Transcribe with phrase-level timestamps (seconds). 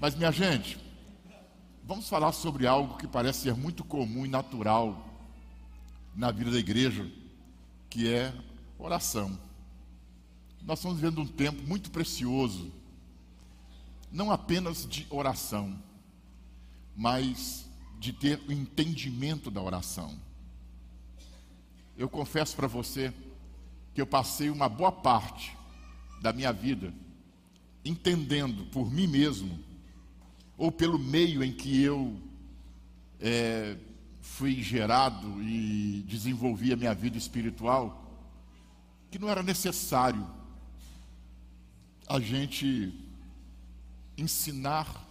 [0.00, 0.78] Mas, minha gente,
[1.84, 5.06] vamos falar sobre algo que parece ser muito comum e natural
[6.16, 7.06] na vida da igreja,
[7.90, 8.32] que é
[8.78, 9.38] oração.
[10.62, 12.72] Nós estamos vivendo um tempo muito precioso,
[14.10, 15.78] não apenas de oração,
[16.96, 20.18] mas de ter o entendimento da oração.
[21.94, 23.12] Eu confesso para você
[23.94, 25.54] que eu passei uma boa parte
[26.22, 26.90] da minha vida
[27.84, 29.68] entendendo por mim mesmo
[30.60, 32.20] ou pelo meio em que eu
[33.18, 33.78] é,
[34.20, 38.14] fui gerado e desenvolvi a minha vida espiritual,
[39.10, 40.28] que não era necessário
[42.06, 42.94] a gente
[44.18, 45.02] ensinar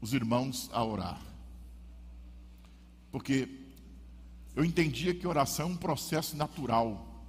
[0.00, 1.20] os irmãos a orar.
[3.12, 3.46] Porque
[4.56, 7.22] eu entendia que oração é um processo natural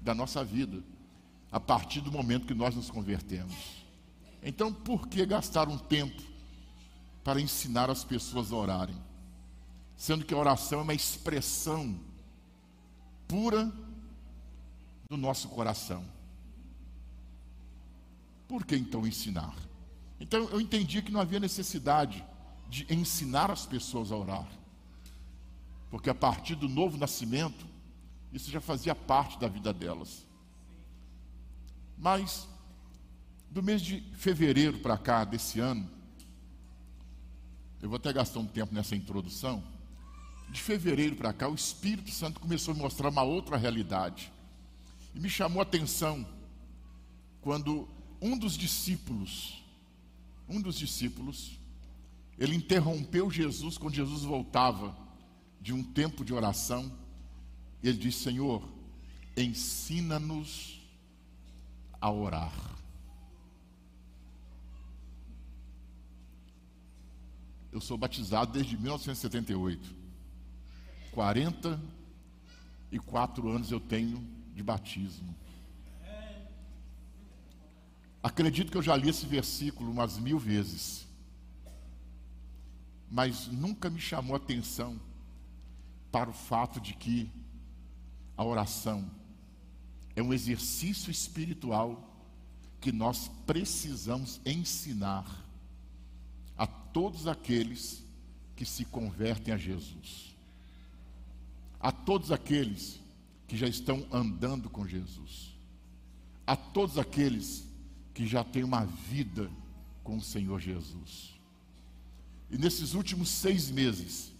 [0.00, 0.80] da nossa vida,
[1.50, 3.73] a partir do momento que nós nos convertemos.
[4.44, 6.22] Então, por que gastar um tempo
[7.24, 8.96] para ensinar as pessoas a orarem?
[9.96, 11.98] Sendo que a oração é uma expressão
[13.26, 13.72] pura
[15.08, 16.04] do nosso coração.
[18.46, 19.56] Por que então ensinar?
[20.20, 22.24] Então eu entendi que não havia necessidade
[22.68, 24.46] de ensinar as pessoas a orar.
[25.90, 27.66] Porque a partir do novo nascimento,
[28.32, 30.26] isso já fazia parte da vida delas.
[31.96, 32.48] Mas
[33.54, 35.88] do mês de fevereiro para cá desse ano,
[37.80, 39.62] eu vou até gastar um tempo nessa introdução.
[40.50, 44.32] De fevereiro para cá, o Espírito Santo começou a mostrar uma outra realidade.
[45.14, 46.26] E me chamou a atenção
[47.40, 47.88] quando
[48.20, 49.62] um dos discípulos,
[50.48, 51.56] um dos discípulos,
[52.36, 54.96] ele interrompeu Jesus quando Jesus voltava
[55.60, 56.90] de um tempo de oração.
[57.84, 58.68] Ele disse: Senhor,
[59.36, 60.80] ensina-nos
[62.00, 62.74] a orar.
[67.74, 69.92] Eu sou batizado desde 1978.
[71.10, 74.24] 44 anos eu tenho
[74.54, 75.34] de batismo.
[78.22, 81.04] Acredito que eu já li esse versículo umas mil vezes,
[83.10, 85.00] mas nunca me chamou atenção
[86.12, 87.28] para o fato de que
[88.36, 89.10] a oração
[90.14, 92.08] é um exercício espiritual
[92.80, 95.43] que nós precisamos ensinar
[96.56, 98.04] a todos aqueles
[98.56, 100.34] que se convertem a Jesus,
[101.80, 103.00] a todos aqueles
[103.46, 105.54] que já estão andando com Jesus,
[106.46, 107.64] a todos aqueles
[108.12, 109.50] que já têm uma vida
[110.02, 111.34] com o Senhor Jesus.
[112.50, 114.32] E nesses últimos seis meses,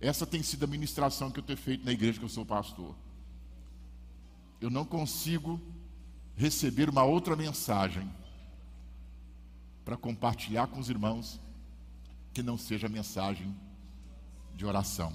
[0.00, 2.94] essa tem sido a ministração que eu tenho feito na igreja que eu sou pastor.
[4.60, 5.60] Eu não consigo
[6.36, 8.10] receber uma outra mensagem
[9.84, 11.40] para compartilhar com os irmãos
[12.32, 13.54] que não seja mensagem
[14.56, 15.12] de oração.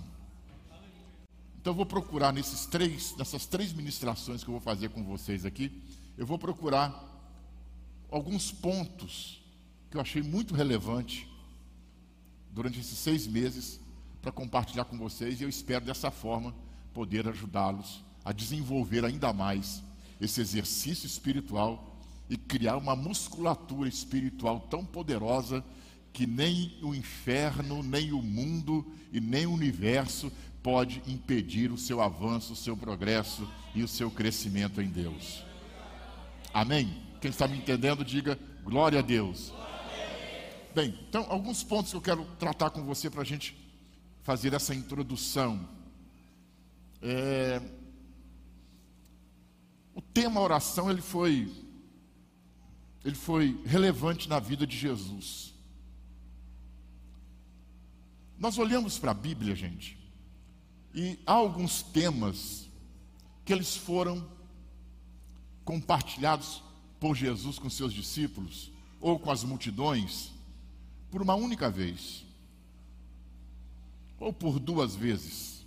[1.60, 5.46] Então eu vou procurar nesses três, nessas três ministrações que eu vou fazer com vocês
[5.46, 5.84] aqui,
[6.18, 6.94] eu vou procurar
[8.10, 9.42] alguns pontos
[9.90, 11.28] que eu achei muito relevante
[12.52, 13.80] durante esses seis meses
[14.22, 16.54] para compartilhar com vocês e eu espero dessa forma
[16.94, 19.84] poder ajudá-los a desenvolver ainda mais
[20.20, 21.89] esse exercício espiritual
[22.30, 25.64] e criar uma musculatura espiritual tão poderosa
[26.14, 30.32] que nem o inferno, nem o mundo e nem o universo
[30.62, 35.44] pode impedir o seu avanço, o seu progresso e o seu crescimento em Deus.
[36.54, 37.02] Amém?
[37.22, 39.54] Quem está me entendendo, diga glória a Deus.
[40.76, 43.58] Bem, então, alguns pontos que eu quero tratar com você para a gente
[44.22, 45.68] fazer essa introdução.
[47.02, 47.62] É...
[49.96, 51.52] O tema oração ele foi
[53.04, 55.54] ele foi relevante na vida de Jesus.
[58.38, 59.98] Nós olhamos para a Bíblia, gente,
[60.94, 62.70] e há alguns temas
[63.46, 64.28] que eles foram
[65.64, 66.64] compartilhados
[67.00, 70.32] por Jesus com seus discípulos ou com as multidões
[71.12, 72.26] por uma única vez
[74.20, 75.66] ou por duas vezes.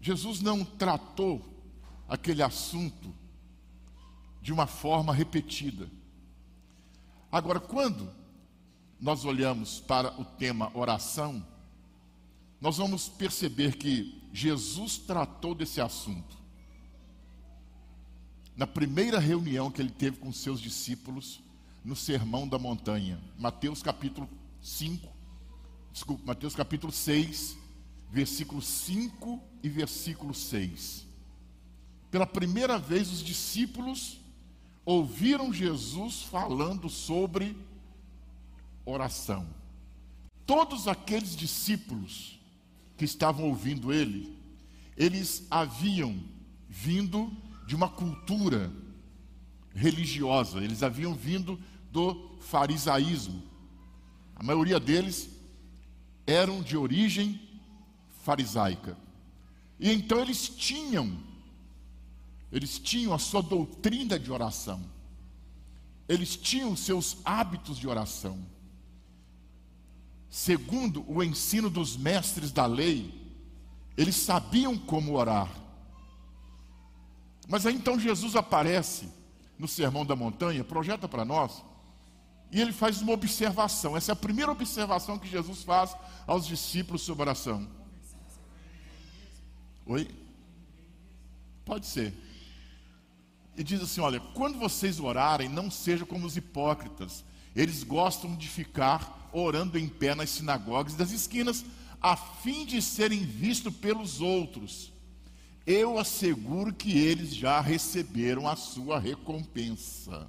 [0.00, 1.42] Jesus não tratou
[2.08, 3.14] aquele assunto
[4.40, 5.90] de uma forma repetida.
[7.30, 8.10] Agora, quando
[9.00, 11.44] nós olhamos para o tema oração,
[12.60, 16.38] nós vamos perceber que Jesus tratou desse assunto.
[18.56, 21.40] Na primeira reunião que ele teve com seus discípulos,
[21.82, 24.28] no Sermão da Montanha, Mateus capítulo
[24.60, 25.08] 5,
[25.92, 27.56] desculpa, Mateus capítulo 6,
[28.10, 31.06] versículo 5 e versículo 6.
[32.10, 34.19] Pela primeira vez, os discípulos
[34.84, 37.56] ouviram Jesus falando sobre
[38.84, 39.46] oração.
[40.46, 42.38] Todos aqueles discípulos
[42.96, 44.36] que estavam ouvindo ele,
[44.96, 46.18] eles haviam
[46.68, 47.30] vindo
[47.66, 48.72] de uma cultura
[49.74, 51.58] religiosa, eles haviam vindo
[51.92, 53.42] do farisaísmo.
[54.34, 55.30] A maioria deles
[56.26, 57.40] eram de origem
[58.22, 58.96] farisaica.
[59.78, 61.16] E então eles tinham,
[62.52, 64.82] eles tinham a sua doutrina de oração,
[66.08, 68.44] eles tinham seus hábitos de oração.
[70.28, 73.12] Segundo o ensino dos mestres da lei,
[73.96, 75.50] eles sabiam como orar.
[77.48, 79.08] Mas aí então Jesus aparece
[79.58, 81.64] no Sermão da Montanha, projeta para nós,
[82.52, 83.96] e ele faz uma observação.
[83.96, 85.94] Essa é a primeira observação que Jesus faz
[86.26, 87.68] aos discípulos sobre oração.
[89.86, 90.08] Oi?
[91.64, 92.29] Pode ser.
[93.60, 97.22] E diz assim: olha, quando vocês orarem, não sejam como os hipócritas.
[97.54, 101.62] Eles gostam de ficar orando em pé nas sinagogas das esquinas,
[102.00, 104.90] a fim de serem vistos pelos outros.
[105.66, 110.26] Eu asseguro que eles já receberam a sua recompensa.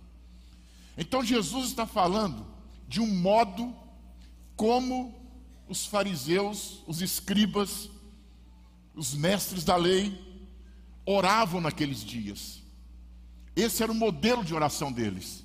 [0.98, 2.46] Então Jesus está falando
[2.86, 3.74] de um modo
[4.58, 5.16] como
[5.70, 7.90] os fariseus, os escribas,
[8.94, 10.20] os mestres da lei
[11.06, 12.61] oravam naqueles dias.
[13.56, 15.44] Esse era o modelo de oração deles.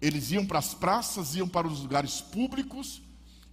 [0.00, 3.02] Eles iam para as praças, iam para os lugares públicos,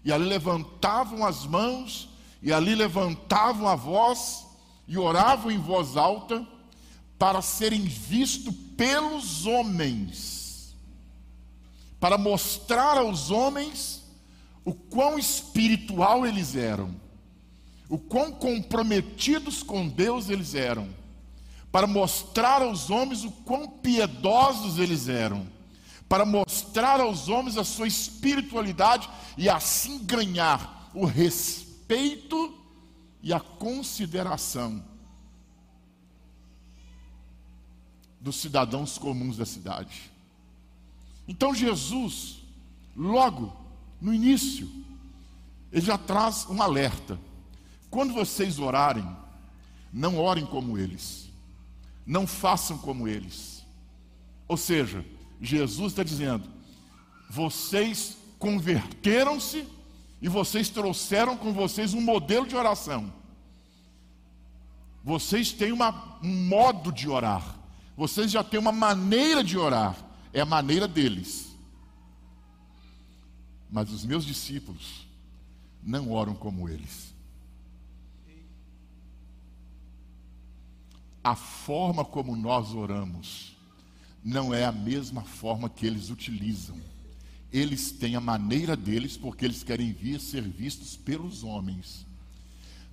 [0.03, 2.09] e ali levantavam as mãos,
[2.41, 4.45] e ali levantavam a voz,
[4.87, 6.47] e oravam em voz alta,
[7.17, 10.75] para serem vistos pelos homens,
[11.99, 14.03] para mostrar aos homens
[14.63, 16.95] o quão espiritual eles eram
[17.89, 20.87] o quão comprometidos com Deus eles eram,
[21.71, 25.47] para mostrar aos homens o quão piedosos eles eram,
[26.07, 32.57] para mostrar aos homens a sua espiritualidade e assim ganhar o respeito
[33.21, 34.83] e a consideração
[38.19, 40.11] dos cidadãos comuns da cidade.
[41.27, 42.39] Então Jesus,
[42.95, 43.55] logo
[44.01, 44.69] no início,
[45.71, 47.19] ele já traz um alerta.
[47.89, 49.07] Quando vocês orarem,
[49.93, 51.28] não orem como eles,
[52.09, 53.63] não façam como eles.
[54.47, 55.05] Ou seja,
[55.39, 56.49] Jesus está dizendo:
[57.29, 59.67] vocês converteram-se
[60.19, 63.13] e vocês trouxeram com vocês um modelo de oração.
[65.03, 67.55] Vocês têm uma, um modo de orar,
[67.95, 69.95] vocês já têm uma maneira de orar,
[70.33, 71.55] é a maneira deles.
[73.69, 75.07] Mas os meus discípulos
[75.83, 77.08] não oram como eles.
[81.23, 83.57] A forma como nós oramos
[84.23, 86.77] não é a mesma forma que eles utilizam.
[87.51, 92.05] Eles têm a maneira deles porque eles querem vir ser vistos pelos homens.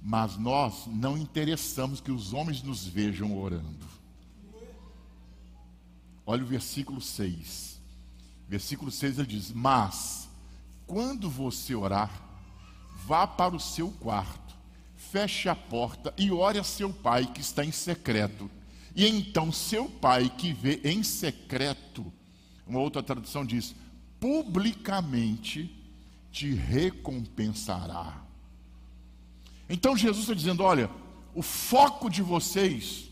[0.02, 3.86] Mas nós não interessamos que os homens nos vejam orando.
[6.24, 7.78] Olha o versículo 6.
[8.48, 10.28] Versículo 6 ele diz: Mas,
[10.86, 12.10] quando você orar,
[13.04, 14.45] vá para o seu quarto
[15.10, 18.50] feche a porta e ore a seu pai que está em secreto.
[18.94, 22.12] E então seu pai que vê em secreto,
[22.66, 23.74] uma outra tradução diz,
[24.18, 25.70] publicamente
[26.32, 28.22] te recompensará.
[29.68, 30.90] Então Jesus está dizendo: olha,
[31.34, 33.10] o foco de vocês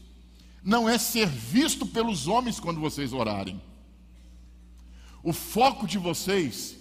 [0.62, 3.60] não é ser visto pelos homens quando vocês orarem.
[5.22, 6.76] O foco de vocês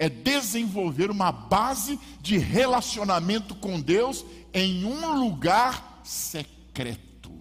[0.00, 7.38] é desenvolver uma base de relacionamento com Deus em um lugar secreto.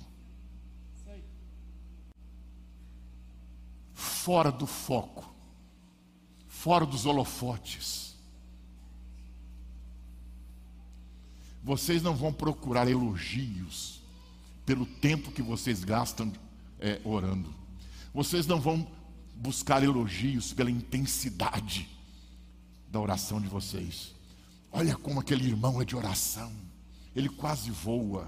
[3.93, 5.33] Fora do foco,
[6.49, 8.17] fora dos holofotes.
[11.63, 14.01] Vocês não vão procurar elogios
[14.65, 16.33] pelo tempo que vocês gastam
[16.77, 17.53] é, orando.
[18.13, 18.85] Vocês não vão
[19.33, 21.98] buscar elogios pela intensidade
[22.91, 24.15] da oração de vocês.
[24.71, 26.51] Olha como aquele irmão é de oração.
[27.15, 28.27] Ele quase voa.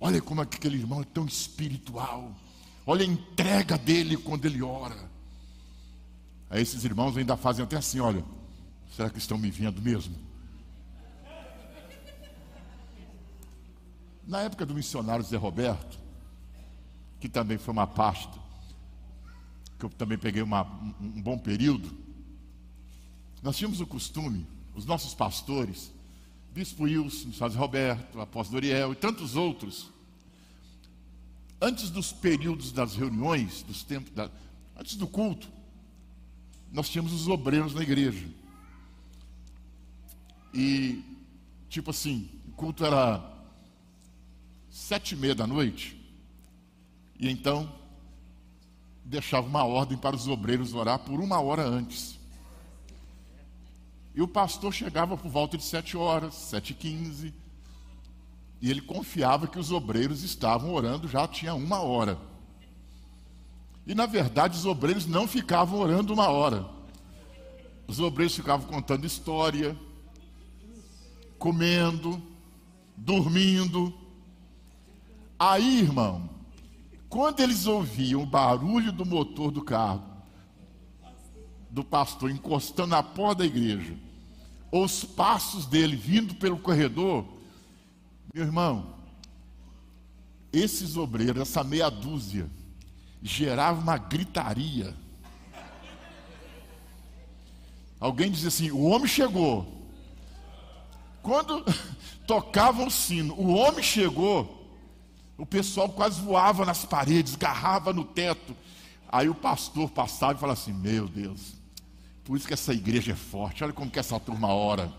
[0.00, 2.34] Olha como aquele irmão é tão espiritual.
[2.84, 5.10] Olha a entrega dele quando ele ora.
[6.50, 8.24] Aí esses irmãos ainda fazem até assim: olha,
[8.94, 10.14] será que estão me vendo mesmo?
[14.26, 15.98] Na época do missionário Zé Roberto,
[17.20, 18.38] que também foi uma pasta,
[19.78, 20.62] que eu também peguei uma,
[21.00, 22.01] um bom período,
[23.42, 25.92] nós tínhamos o costume, os nossos pastores,
[26.54, 29.90] Bispo Wilson, Sérgio Roberto, Apóstolo Doriel e tantos outros,
[31.60, 34.30] antes dos períodos das reuniões, dos tempos, da,
[34.76, 35.48] antes do culto,
[36.70, 38.26] nós tínhamos os obreiros na igreja.
[40.54, 41.02] E,
[41.68, 43.22] tipo assim, o culto era
[44.70, 45.98] sete e meia da noite.
[47.18, 47.72] E então,
[49.04, 52.18] deixava uma ordem para os obreiros orar por uma hora antes.
[54.14, 57.34] E o pastor chegava por volta de sete horas, sete e quinze,
[58.60, 62.18] e ele confiava que os obreiros estavam orando já tinha uma hora.
[63.86, 66.68] E na verdade os obreiros não ficavam orando uma hora.
[67.88, 69.76] Os obreiros ficavam contando história,
[71.38, 72.22] comendo,
[72.96, 73.92] dormindo.
[75.36, 76.30] Aí, irmão,
[77.08, 80.11] quando eles ouviam o barulho do motor do carro,
[81.72, 83.94] do pastor encostando na porta da igreja,
[84.70, 87.24] ou os passos dele vindo pelo corredor,
[88.32, 88.94] meu irmão,
[90.52, 92.48] esses obreiros, essa meia dúzia,
[93.22, 94.94] gerava uma gritaria.
[97.98, 99.80] Alguém dizia assim: o homem chegou.
[101.22, 101.64] Quando
[102.26, 104.68] tocavam o sino, o homem chegou,
[105.38, 108.54] o pessoal quase voava nas paredes, garrava no teto.
[109.08, 111.61] Aí o pastor passava e falava assim: Meu Deus,
[112.24, 114.92] por isso que essa igreja é forte, olha como que essa turma ora.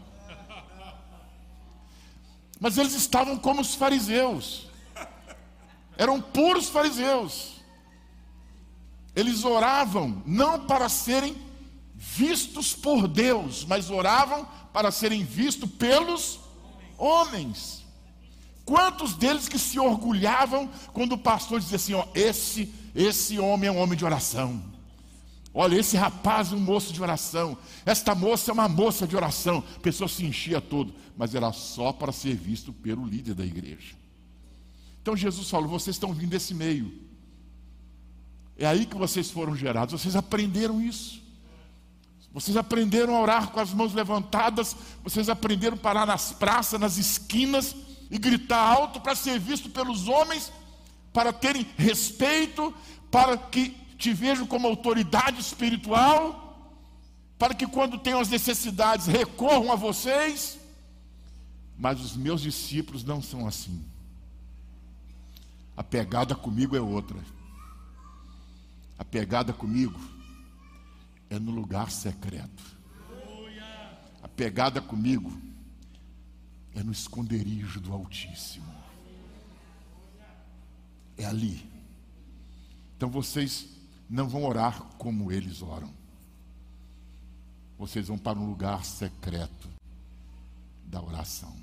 [2.59, 4.67] Mas eles estavam como os fariseus.
[5.97, 7.53] Eram puros fariseus.
[9.15, 11.35] Eles oravam não para serem
[11.93, 16.39] vistos por Deus, mas oravam para serem vistos pelos
[16.97, 17.85] homens.
[18.65, 23.71] Quantos deles que se orgulhavam quando o pastor dizia assim: ó, esse, esse homem é
[23.71, 24.72] um homem de oração.
[25.53, 27.55] Olha, esse rapaz é um moço de oração.
[27.85, 29.63] Esta moça é uma moça de oração.
[29.75, 33.95] A pessoa se enchia todo, mas era só para ser visto pelo líder da igreja.
[35.01, 36.91] Então Jesus falou: vocês estão vindo desse meio.
[38.57, 40.01] É aí que vocês foram gerados.
[40.01, 41.21] Vocês aprenderam isso.
[42.31, 44.75] Vocês aprenderam a orar com as mãos levantadas.
[45.03, 47.75] Vocês aprenderam a parar nas praças, nas esquinas
[48.09, 50.51] e gritar alto para ser visto pelos homens,
[51.11, 52.73] para terem respeito,
[53.11, 56.75] para que te vejo como autoridade espiritual,
[57.39, 60.59] para que quando tenham as necessidades recorram a vocês.
[61.77, 63.81] Mas os meus discípulos não são assim.
[65.77, 67.17] A pegada comigo é outra.
[68.99, 69.97] A pegada comigo
[71.29, 72.63] é no lugar secreto.
[74.21, 75.31] A pegada comigo
[76.75, 78.73] é no esconderijo do Altíssimo.
[81.17, 81.65] É ali.
[82.97, 83.72] Então vocês
[84.09, 85.93] não vão orar como eles oram.
[87.77, 89.69] Vocês vão para um lugar secreto
[90.85, 91.55] da oração.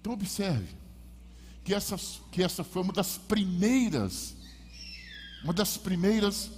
[0.00, 0.74] Então observe
[1.64, 1.96] que essa,
[2.30, 4.34] que essa foi uma das primeiras,
[5.42, 6.50] uma das primeiras,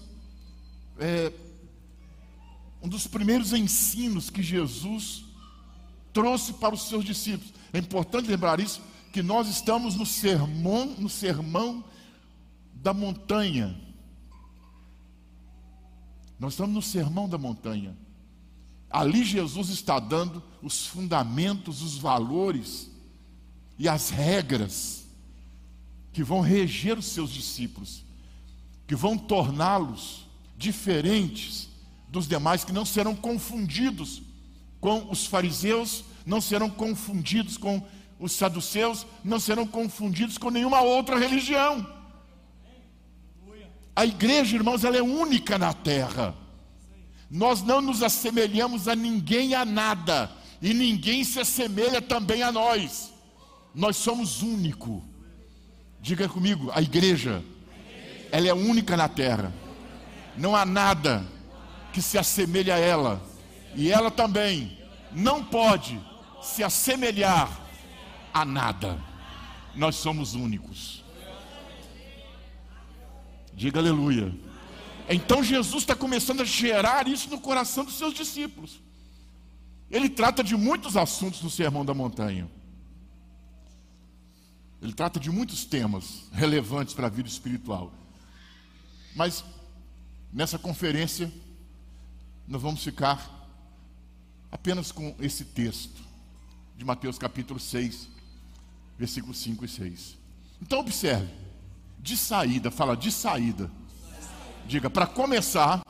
[0.98, 1.32] é,
[2.82, 5.24] um dos primeiros ensinos que Jesus
[6.12, 7.52] trouxe para os seus discípulos.
[7.72, 8.80] É importante lembrar isso,
[9.12, 11.84] que nós estamos no sermão, no sermão
[12.82, 13.78] da montanha.
[16.38, 17.96] Nós estamos no sermão da montanha.
[18.88, 22.90] Ali Jesus está dando os fundamentos, os valores
[23.78, 25.04] e as regras
[26.12, 28.02] que vão reger os seus discípulos,
[28.87, 31.68] que vão torná-los diferentes
[32.08, 34.22] dos demais, que não serão confundidos
[34.80, 37.87] com os fariseus, não serão confundidos com
[38.18, 42.00] os saduceus, não serão confundidos com nenhuma outra religião.
[44.00, 46.35] A igreja, irmãos, ela é única na terra.
[47.30, 50.30] Nós não nos assemelhamos a ninguém a nada,
[50.62, 53.12] e ninguém se assemelha também a nós.
[53.75, 55.04] Nós somos único.
[56.00, 57.45] Diga comigo, a igreja,
[58.33, 59.52] ela é única na terra.
[60.35, 61.23] Não há nada
[61.92, 63.23] que se assemelhe a ela.
[63.75, 64.78] E ela também
[65.12, 66.00] não pode
[66.40, 67.54] se assemelhar
[68.33, 68.99] a nada.
[69.75, 71.00] Nós somos únicos.
[73.61, 74.35] Diga aleluia.
[75.07, 78.81] Então Jesus está começando a gerar isso no coração dos seus discípulos.
[79.90, 82.50] Ele trata de muitos assuntos no Sermão da Montanha.
[84.81, 87.93] Ele trata de muitos temas relevantes para a vida espiritual.
[89.14, 89.45] Mas
[90.33, 91.31] nessa conferência,
[92.49, 93.47] nós vamos ficar
[94.50, 96.00] apenas com esse texto
[96.79, 98.09] de Mateus capítulo 6,
[98.99, 100.17] versículos 5 e 6.
[100.62, 101.50] Então observe
[102.02, 103.71] de saída, fala de saída.
[104.66, 105.83] Diga, para começar,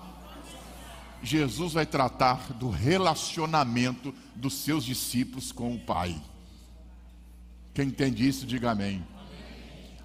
[1.23, 6.21] Jesus vai tratar do relacionamento dos seus discípulos com o Pai.
[7.75, 9.07] Quem entende isso, diga amém.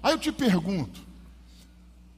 [0.02, 1.00] Aí eu te pergunto,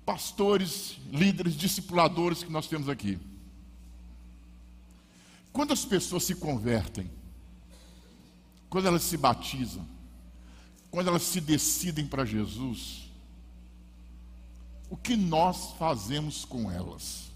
[0.04, 3.18] pastores, líderes, discipuladores que nós temos aqui.
[5.52, 7.10] Quando as pessoas se convertem,
[8.68, 9.86] quando elas se batizam,
[10.90, 13.07] quando elas se decidem para Jesus,
[14.90, 17.30] o que nós fazemos com elas?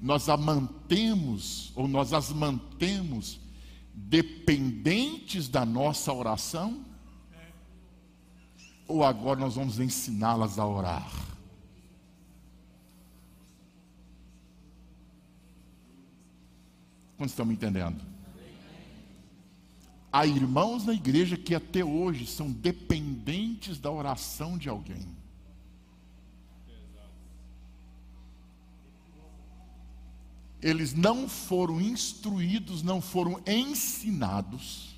[0.00, 3.38] Nós a mantemos, ou nós as mantemos
[3.94, 6.84] dependentes da nossa oração?
[8.88, 11.10] Ou agora nós vamos ensiná-las a orar?
[17.16, 18.11] Quantos estão me entendendo?
[20.12, 25.08] Há irmãos na igreja que até hoje são dependentes da oração de alguém.
[30.60, 34.94] Eles não foram instruídos, não foram ensinados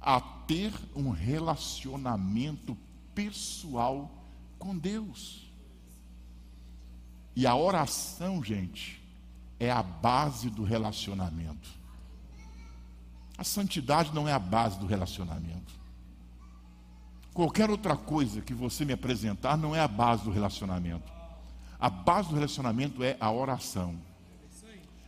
[0.00, 2.76] a ter um relacionamento
[3.14, 4.10] pessoal
[4.58, 5.50] com Deus.
[7.34, 9.01] E a oração, gente,
[9.62, 11.70] é a base do relacionamento.
[13.38, 15.72] A santidade não é a base do relacionamento.
[17.32, 21.10] Qualquer outra coisa que você me apresentar não é a base do relacionamento.
[21.78, 23.96] A base do relacionamento é a oração.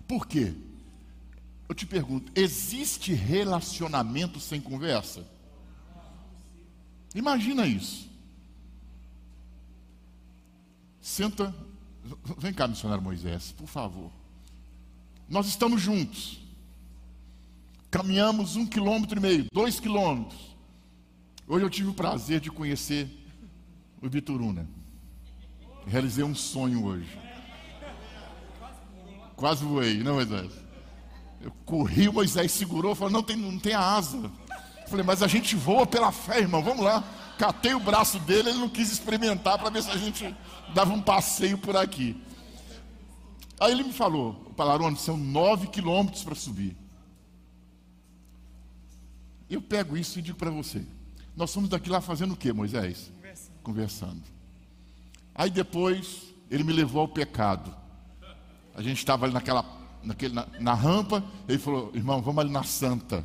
[0.07, 0.55] Por quê?
[1.69, 5.27] Eu te pergunto: existe relacionamento sem conversa?
[7.15, 8.09] Imagina isso.
[11.01, 11.55] Senta
[12.37, 14.11] Vem cá, missionário Moisés, por favor.
[15.29, 16.41] Nós estamos juntos.
[17.91, 20.57] Caminhamos um quilômetro e meio, dois quilômetros.
[21.47, 23.09] Hoje eu tive o prazer de conhecer
[24.03, 24.69] o Bituruna.
[25.87, 27.19] Realizei um sonho hoje.
[29.37, 30.51] Quase voei, não, Moisés?
[31.41, 34.17] Eu corri, Moisés segurou, falou: não tem, não tem asa.
[34.19, 37.05] Eu falei, mas a gente voa pela fé, irmão, vamos lá.
[37.39, 40.35] Catei o braço dele, ele não quis experimentar para ver se a gente
[40.73, 42.17] dava um passeio por aqui.
[43.61, 46.77] Aí ele me falou, Palarone, são nove quilômetros para subir.
[49.49, 50.85] Eu pego isso e digo para você.
[51.37, 53.11] Nós fomos daqui lá fazendo o que, Moisés?
[53.17, 53.63] Conversando.
[53.63, 54.23] Conversando.
[55.35, 57.75] Aí depois ele me levou ao pecado.
[58.75, 59.65] A gente estava ali naquela,
[60.03, 63.25] naquele, na, na rampa, ele falou, irmão, vamos ali na santa.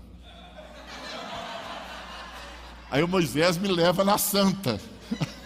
[2.91, 4.79] Aí o Moisés me leva na santa.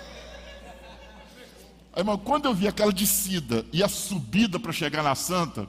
[1.94, 5.68] Aí, irmão, quando eu vi aquela descida e a subida para chegar na santa,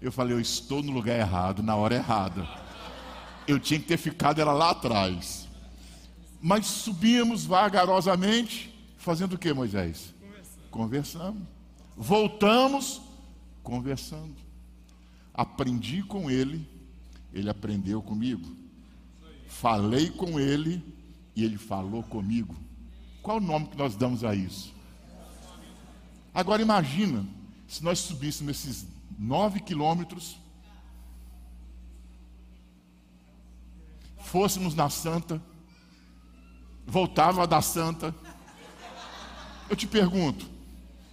[0.00, 2.48] eu falei, eu estou no lugar errado, na hora errada.
[3.46, 5.46] Eu tinha que ter ficado ela lá atrás.
[6.40, 10.14] Mas subimos vagarosamente, fazendo o que, Moisés?
[10.70, 11.46] Conversando.
[11.94, 13.02] Voltamos,
[13.62, 14.34] conversando.
[15.34, 16.66] Aprendi com ele,
[17.34, 18.56] ele aprendeu comigo.
[19.46, 20.82] Falei com ele,
[21.36, 22.56] e ele falou comigo.
[23.22, 24.79] Qual o nome que nós damos a isso?
[26.34, 27.26] Agora imagina
[27.66, 28.86] se nós subíssemos esses
[29.18, 30.38] nove quilômetros,
[34.18, 35.42] fôssemos na Santa,
[36.86, 38.14] voltava da Santa.
[39.68, 40.46] Eu te pergunto,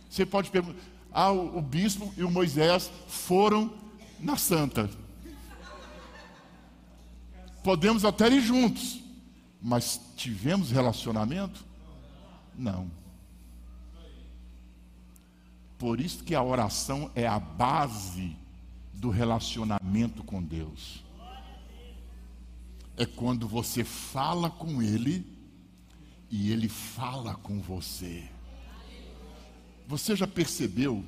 [0.09, 0.79] você pode perguntar,
[1.11, 3.73] ah, o, o bispo e o Moisés foram
[4.19, 4.89] na Santa.
[7.63, 9.01] Podemos até ir juntos,
[9.61, 11.65] mas tivemos relacionamento?
[12.57, 12.89] Não.
[15.77, 18.35] Por isso que a oração é a base
[18.93, 21.03] do relacionamento com Deus.
[22.95, 25.25] É quando você fala com Ele
[26.31, 28.27] e Ele fala com você.
[29.87, 31.05] Você já percebeu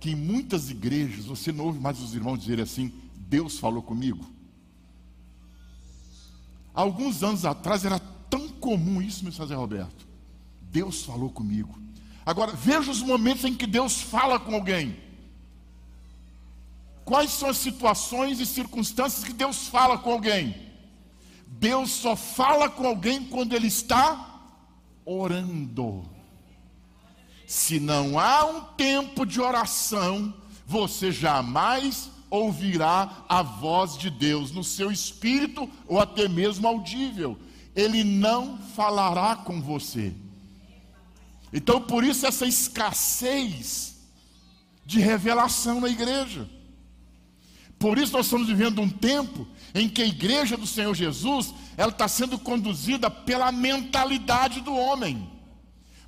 [0.00, 4.26] que em muitas igrejas você não ouve mais os irmãos dizerem assim: Deus falou comigo?
[6.80, 10.06] alguns anos atrás era tão comum isso, meu José Roberto.
[10.62, 11.74] Deus falou comigo.
[12.24, 14.96] Agora, veja os momentos em que Deus fala com alguém.
[17.04, 20.54] Quais são as situações e circunstâncias que Deus fala com alguém?
[21.46, 24.42] Deus só fala com alguém quando ele está
[25.04, 26.08] orando.
[27.46, 30.32] Se não há um tempo de oração,
[30.64, 37.36] você jamais ouvirá a voz de Deus no seu espírito ou até mesmo audível.
[37.74, 40.14] Ele não falará com você.
[41.52, 43.96] Então, por isso, essa escassez
[44.84, 46.48] de revelação na igreja.
[47.78, 51.90] Por isso, nós estamos vivendo um tempo em que a igreja do Senhor Jesus ela
[51.90, 55.30] está sendo conduzida pela mentalidade do homem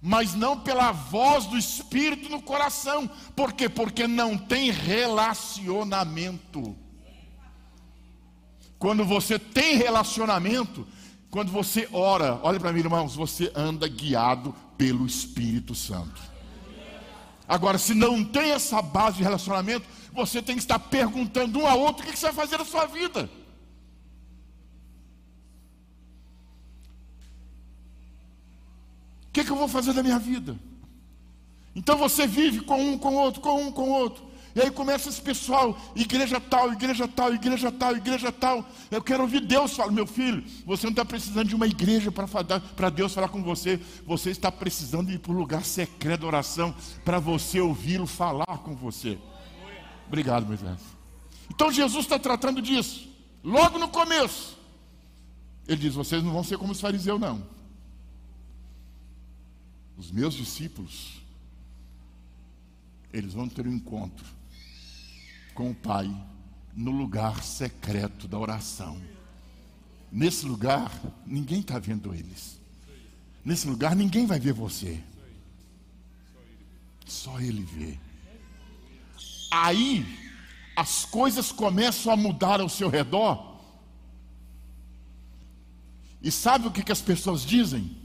[0.05, 3.09] mas não pela voz do Espírito no coração.
[3.37, 3.69] Por quê?
[3.69, 6.77] Porque não tem relacionamento.
[8.81, 10.85] Quando você tem relacionamento,
[11.31, 14.53] quando você ora, olha para mim, irmãos, você anda guiado
[14.83, 16.21] pelo Espírito Santo.
[17.47, 21.75] Agora, se não tem essa base de relacionamento, você tem que estar perguntando um a
[21.77, 23.31] outro o que você vai fazer na sua vida.
[29.29, 30.59] O que, que eu vou fazer da minha vida?
[31.77, 34.32] Então você vive com um, com outro, com um, com outro.
[34.55, 38.69] E aí começa esse pessoal, igreja tal, igreja tal, igreja tal, igreja tal.
[38.91, 42.91] Eu quero ouvir Deus falar, meu filho, você não está precisando de uma igreja para
[42.91, 43.81] Deus falar com você.
[44.07, 49.19] Você está precisando ir para o lugar secreto oração para você ouvi-lo falar com você.
[50.07, 50.81] Obrigado, Moisés.
[51.51, 53.09] Então Jesus está tratando disso.
[53.43, 54.59] Logo no começo.
[55.67, 57.43] Ele diz: vocês não vão ser como os fariseus, não.
[59.97, 61.23] Os meus discípulos,
[63.13, 64.42] eles vão ter um encontro
[65.55, 66.11] com o Pai
[66.75, 69.01] no lugar secreto da oração.
[70.11, 70.93] Nesse lugar,
[71.27, 72.61] ninguém está vendo eles.
[73.45, 75.03] Nesse lugar, ninguém vai ver você.
[77.07, 77.99] Só Ele vê.
[79.51, 80.07] Aí,
[80.77, 83.61] as coisas começam a mudar ao seu redor.
[86.23, 87.97] E sabe o que, que as pessoas dizem?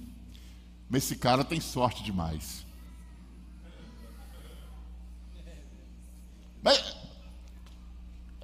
[0.89, 2.65] Mas esse cara tem sorte demais.
[6.63, 6.97] Mas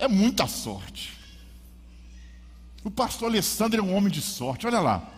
[0.04, 1.18] é muita sorte.
[2.84, 5.10] O pastor Alessandro é um homem de sorte, olha lá.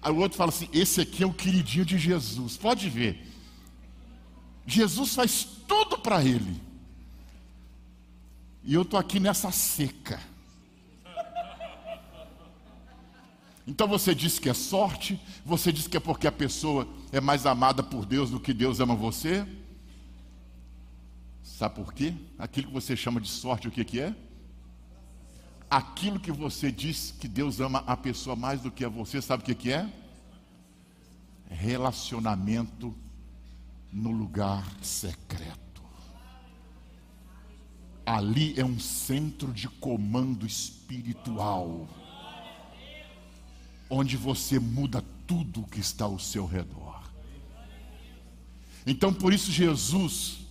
[0.00, 2.56] Aí o outro fala assim: esse aqui é o queridinho de Jesus.
[2.56, 3.26] Pode ver.
[4.66, 6.60] Jesus faz tudo para ele.
[8.62, 10.20] E eu estou aqui nessa seca.
[13.66, 17.46] Então você diz que é sorte, você diz que é porque a pessoa é mais
[17.46, 19.44] amada por Deus do que Deus ama você.
[21.56, 22.12] Sabe por quê?
[22.38, 24.14] Aquilo que você chama de sorte, o que, que é?
[25.70, 29.42] Aquilo que você diz que Deus ama a pessoa mais do que a você, sabe
[29.42, 29.90] o que, que é?
[31.48, 32.94] Relacionamento
[33.90, 35.82] no lugar secreto.
[38.04, 41.88] Ali é um centro de comando espiritual
[43.88, 47.02] onde você muda tudo que está ao seu redor.
[48.86, 50.44] Então, por isso, Jesus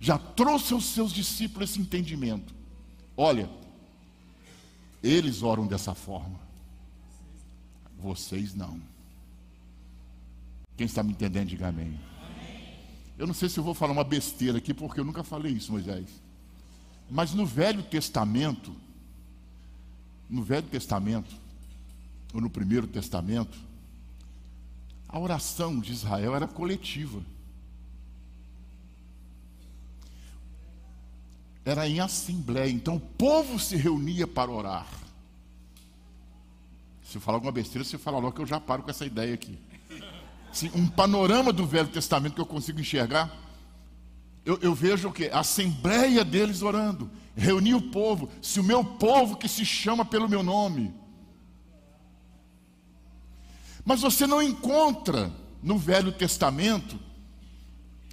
[0.00, 2.54] já trouxe aos seus discípulos esse entendimento.
[3.16, 3.48] Olha,
[5.02, 6.38] eles oram dessa forma,
[7.98, 8.80] vocês não.
[10.76, 11.98] Quem está me entendendo, diga amém.
[13.18, 15.72] Eu não sei se eu vou falar uma besteira aqui, porque eu nunca falei isso,
[15.72, 16.08] Moisés.
[17.10, 18.72] Mas no Velho Testamento,
[20.30, 21.34] no Velho Testamento,
[22.32, 23.58] ou no Primeiro Testamento,
[25.08, 27.20] a oração de Israel era coletiva.
[31.68, 34.86] Era em assembleia, então o povo se reunia para orar.
[37.04, 39.34] Se eu falar alguma besteira, você fala logo que eu já paro com essa ideia
[39.34, 39.58] aqui.
[40.74, 43.30] Um panorama do Velho Testamento que eu consigo enxergar,
[44.46, 45.26] eu, eu vejo o que?
[45.26, 50.26] A assembleia deles orando, reunir o povo, se o meu povo que se chama pelo
[50.26, 50.94] meu nome,
[53.84, 55.30] mas você não encontra
[55.62, 56.98] no Velho Testamento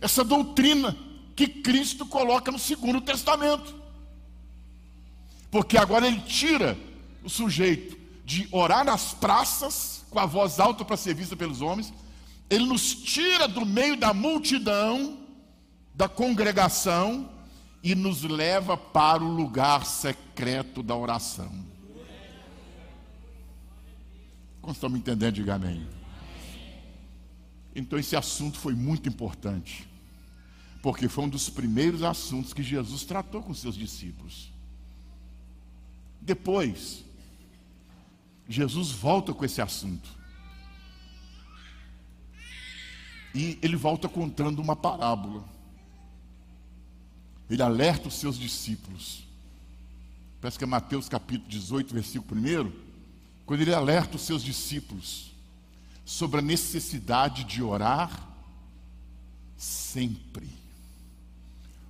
[0.02, 1.05] essa doutrina
[1.36, 3.76] que Cristo coloca no Segundo Testamento.
[5.52, 6.78] Porque agora ele tira
[7.24, 11.94] o sujeito de orar nas praças com a voz alta para ser vista pelos homens,
[12.50, 15.18] ele nos tira do meio da multidão,
[15.94, 17.30] da congregação
[17.84, 21.52] e nos leva para o lugar secreto da oração.
[24.62, 25.34] Quantos estão me entendendo?
[25.34, 25.86] Diga amém.
[27.76, 29.88] Então esse assunto foi muito importante,
[30.86, 34.52] porque foi um dos primeiros assuntos que Jesus tratou com seus discípulos.
[36.22, 37.04] Depois,
[38.48, 40.08] Jesus volta com esse assunto.
[43.34, 45.44] E ele volta contando uma parábola.
[47.50, 49.24] Ele alerta os seus discípulos.
[50.40, 52.72] Parece que é Mateus capítulo 18, versículo 1
[53.44, 55.32] quando ele alerta os seus discípulos
[56.06, 58.30] sobre a necessidade de orar
[59.58, 60.48] sempre,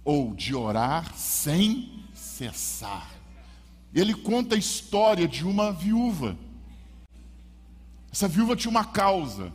[0.06, 3.10] ou de orar sem cessar.
[3.94, 6.38] Ele conta a história de uma viúva.
[8.12, 9.52] Essa viúva tinha uma causa,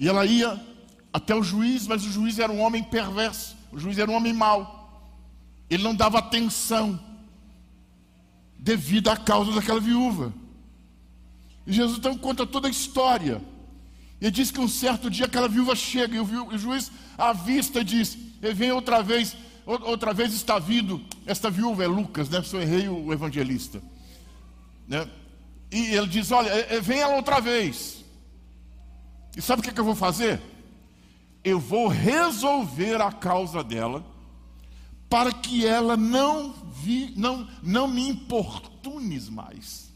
[0.00, 0.60] e ela ia
[1.12, 4.32] até o juiz, mas o juiz era um homem perverso, o juiz era um homem
[4.32, 5.06] mau,
[5.68, 6.98] ele não dava atenção
[8.58, 10.32] devido à causa daquela viúva.
[11.66, 13.42] E Jesus então conta toda a história.
[14.20, 18.18] E diz que um certo dia aquela viúva chega e o, juiz avista e diz:
[18.42, 19.36] e vem outra vez,
[19.68, 22.42] Outra vez está vindo, esta viúva é Lucas, né?
[22.42, 23.82] Se eu errei o evangelista.
[24.86, 25.06] Né?
[25.70, 28.02] E ele diz: Olha, é, é, vem ela outra vez.
[29.36, 30.40] E sabe o que, que eu vou fazer?
[31.44, 34.02] Eu vou resolver a causa dela,
[35.06, 39.92] para que ela não, vi, não, não me importunes mais.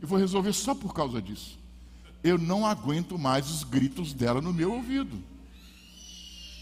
[0.00, 1.57] Eu vou resolver só por causa disso.
[2.22, 5.22] Eu não aguento mais os gritos dela no meu ouvido.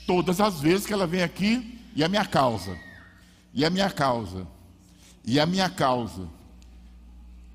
[0.07, 2.79] Todas as vezes que ela vem aqui, e a minha causa,
[3.53, 4.47] e a minha causa,
[5.25, 6.29] e a minha causa.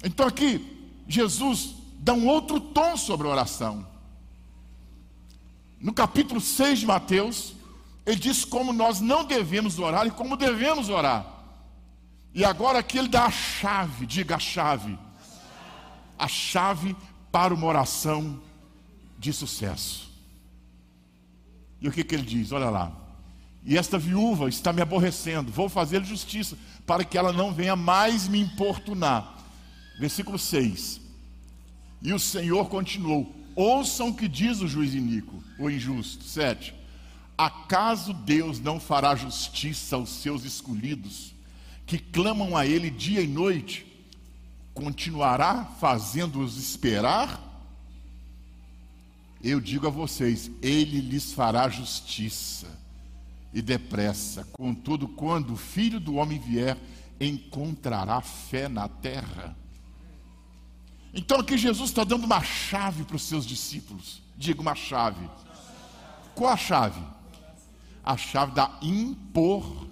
[0.04, 3.88] Então aqui, Jesus dá um outro tom sobre a oração.
[5.80, 7.54] No capítulo 6 de Mateus,
[8.06, 11.26] ele diz como nós não devemos orar e como devemos orar.
[12.34, 14.98] E agora aqui ele dá a chave, diga a chave.
[16.18, 16.96] A chave
[17.32, 18.42] para uma oração
[19.18, 20.10] de sucesso.
[21.80, 22.52] E o que, que ele diz?
[22.52, 22.92] Olha lá.
[23.64, 28.28] E esta viúva está me aborrecendo, vou fazer justiça, para que ela não venha mais
[28.28, 29.38] me importunar.
[30.00, 31.00] Versículo 6.
[32.02, 36.24] E o Senhor continuou: Ouçam o que diz o juiz iníquo, o injusto.
[36.24, 36.74] 7.
[37.38, 41.34] Acaso Deus não fará justiça aos seus escolhidos,
[41.86, 43.91] que clamam a Ele dia e noite?
[44.74, 47.40] Continuará fazendo-os esperar?
[49.44, 52.68] Eu digo a vocês: Ele lhes fará justiça
[53.54, 54.48] e depressa.
[54.54, 56.78] Contudo, quando o filho do homem vier,
[57.20, 59.56] encontrará fé na terra.
[61.14, 64.22] Então aqui Jesus está dando uma chave para os seus discípulos.
[64.38, 65.30] Diga uma chave.
[66.34, 67.02] Qual a chave?
[68.04, 69.92] A chave da importunação.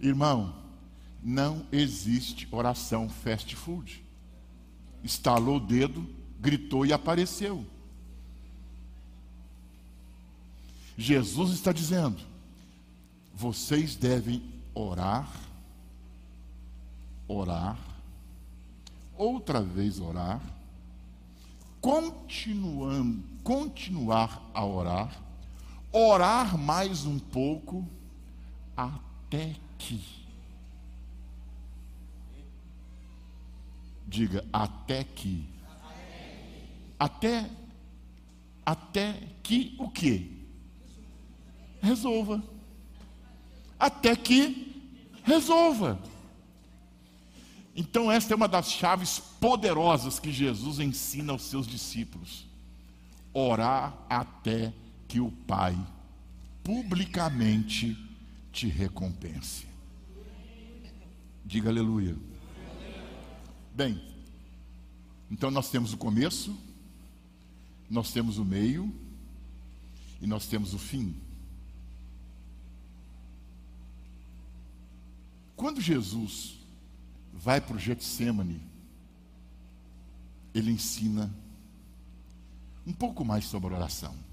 [0.00, 0.54] Irmão,
[1.22, 4.04] não existe oração fast food.
[5.02, 6.06] Estalou o dedo,
[6.40, 7.64] gritou e apareceu.
[10.96, 12.18] Jesus está dizendo:
[13.34, 14.42] vocês devem
[14.74, 15.30] orar,
[17.28, 17.78] orar,
[19.16, 20.40] outra vez orar,
[21.80, 25.20] continuando, continuar a orar,
[25.92, 27.86] orar mais um pouco,
[28.76, 30.00] até que.
[34.06, 35.56] Diga, até que
[36.98, 37.48] até
[38.64, 40.26] até que o quê?
[41.80, 42.42] Resolva.
[43.78, 44.82] Até que
[45.22, 46.00] resolva.
[47.76, 52.46] Então, esta é uma das chaves poderosas que Jesus ensina aos seus discípulos:
[53.32, 54.72] orar até
[55.06, 55.76] que o Pai
[56.64, 57.96] publicamente
[58.56, 59.66] te recompense.
[61.44, 62.16] Diga aleluia.
[63.74, 64.02] Bem,
[65.30, 66.58] então nós temos o começo,
[67.90, 68.90] nós temos o meio
[70.22, 71.14] e nós temos o fim.
[75.54, 76.56] Quando Jesus
[77.34, 78.62] vai para o Getsemane,
[80.54, 81.30] ele ensina
[82.86, 84.25] um pouco mais sobre oração.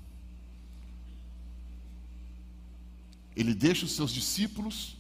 [3.36, 4.96] Ele deixa os seus discípulos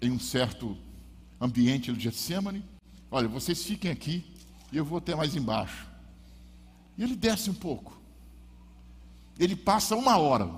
[0.00, 0.76] em um certo
[1.40, 2.64] ambiente do Getsemane.
[3.10, 4.24] Olha, vocês fiquem aqui
[4.72, 5.86] e eu vou até mais embaixo.
[6.96, 8.00] E ele desce um pouco.
[9.38, 10.50] Ele passa uma hora.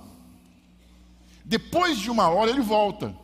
[1.44, 3.14] Depois de uma hora ele volta.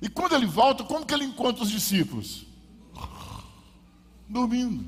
[0.00, 2.46] E quando ele volta, como que ele encontra os discípulos?
[4.28, 4.86] Dormindo.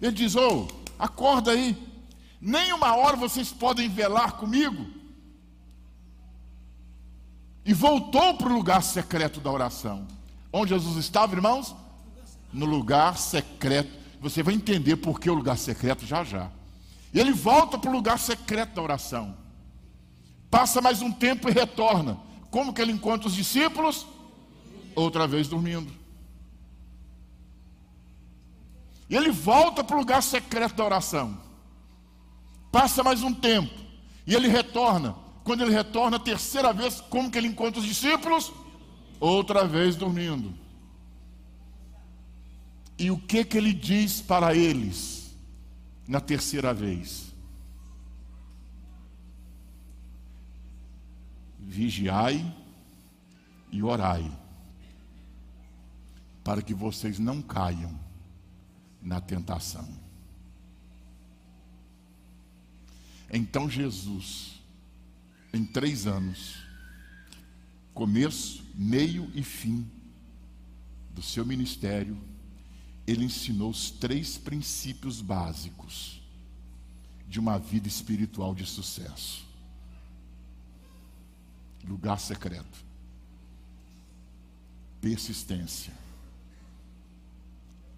[0.00, 1.76] Ele diz: oh, acorda aí.
[2.40, 4.86] Nem uma hora vocês podem velar comigo.
[7.64, 10.06] E voltou para o lugar secreto da oração.
[10.52, 11.74] Onde Jesus estava, irmãos?
[12.56, 13.90] no lugar secreto.
[14.20, 16.50] Você vai entender por que o lugar secreto já já.
[17.12, 19.36] E ele volta para o lugar secreto da oração.
[20.50, 22.18] Passa mais um tempo e retorna.
[22.50, 24.06] Como que ele encontra os discípulos?
[24.94, 25.92] Outra vez dormindo.
[29.08, 31.38] E ele volta para o lugar secreto da oração.
[32.76, 33.72] Passa mais um tempo.
[34.26, 35.14] E ele retorna.
[35.42, 38.52] Quando ele retorna a terceira vez, como que ele encontra os discípulos?
[39.18, 40.52] Outra vez dormindo.
[42.98, 45.34] E o que que ele diz para eles
[46.06, 47.32] na terceira vez?
[51.58, 52.54] Vigiai
[53.72, 54.30] e orai,
[56.44, 57.98] para que vocês não caiam
[59.00, 60.05] na tentação.
[63.32, 64.60] Então Jesus,
[65.52, 66.56] em três anos,
[67.92, 69.90] começo, meio e fim,
[71.16, 72.16] do seu ministério,
[73.06, 76.20] ele ensinou os três princípios básicos
[77.26, 79.46] de uma vida espiritual de sucesso:
[81.84, 82.84] lugar secreto,
[85.00, 85.92] persistência.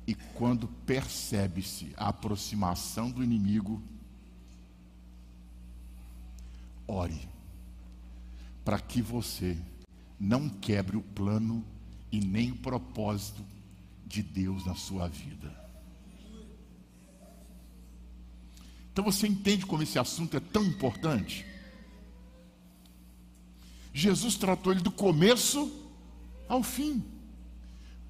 [0.07, 3.83] E quando percebe-se a aproximação do inimigo,
[6.89, 7.29] ore
[8.65, 9.57] para que você
[10.19, 11.65] não quebre o plano
[12.11, 13.45] e nem o propósito
[14.07, 15.55] de Deus na sua vida.
[18.93, 21.47] Então você entende como esse assunto é tão importante?
[23.95, 25.73] Jesus tratou ele do começo
[26.49, 27.05] ao fim.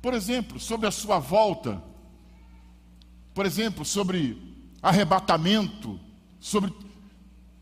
[0.00, 1.82] Por exemplo, sobre a sua volta,
[3.34, 6.00] por exemplo, sobre arrebatamento,
[6.40, 6.72] sobre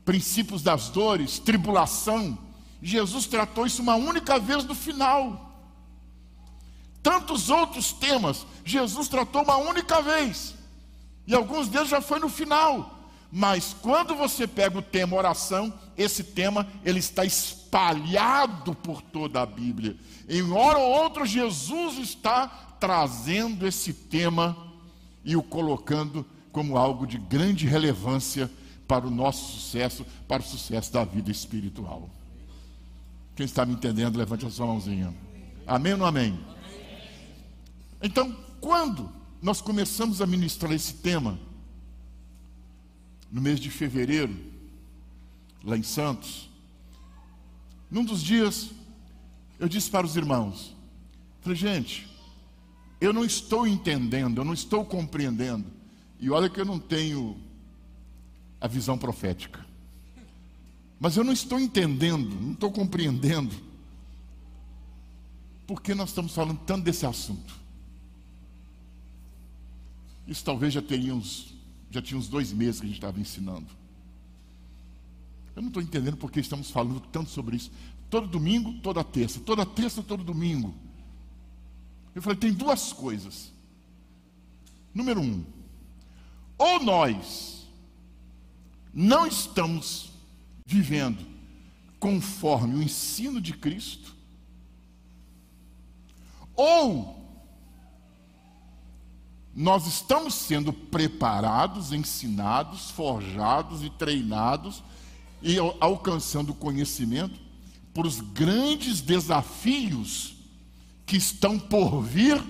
[0.06, 2.38] princípios das dores, tribulação.
[2.80, 5.52] Jesus tratou isso uma única vez no final.
[7.02, 10.54] Tantos outros temas, Jesus tratou uma única vez.
[11.26, 12.94] E alguns deles já foi no final.
[13.30, 19.46] Mas quando você pega o tema oração, esse tema ele está espalhado por toda a
[19.46, 19.96] Bíblia.
[20.28, 22.46] Em hora ou outra Jesus está
[22.78, 24.56] trazendo esse tema
[25.24, 28.48] e o colocando como algo de grande relevância
[28.86, 32.08] para o nosso sucesso, para o sucesso da vida espiritual.
[33.34, 35.14] Quem está me entendendo, levante a sua mãozinha.
[35.66, 36.38] Amém ou não amém?
[38.02, 39.10] Então, quando
[39.42, 41.38] nós começamos a ministrar esse tema,
[43.30, 44.34] no mês de fevereiro,
[45.64, 46.48] lá em Santos,
[47.90, 48.70] num dos dias,
[49.58, 50.74] eu disse para os irmãos:
[51.40, 52.08] falei, gente,
[53.00, 55.66] eu não estou entendendo, eu não estou compreendendo,
[56.18, 57.36] e olha que eu não tenho
[58.60, 59.64] a visão profética.
[60.98, 63.54] Mas eu não estou entendendo, não estou compreendendo.
[65.66, 67.54] Por que nós estamos falando tanto desse assunto?
[70.26, 71.54] Isso talvez já teria uns,
[71.90, 73.66] já tinha uns dois meses que a gente estava ensinando.
[75.54, 77.70] Eu não estou entendendo por que estamos falando tanto sobre isso.
[78.10, 80.74] Todo domingo, toda terça, toda terça, todo domingo.
[82.14, 83.52] Eu falei, tem duas coisas.
[84.94, 85.44] Número um,
[86.56, 87.55] ou nós
[88.98, 90.08] não estamos
[90.64, 91.22] vivendo
[92.00, 94.16] conforme o ensino de Cristo,
[96.54, 97.14] ou
[99.54, 104.82] nós estamos sendo preparados, ensinados, forjados e treinados
[105.42, 107.38] e alcançando conhecimento
[107.92, 110.36] por os grandes desafios
[111.04, 112.42] que estão por vir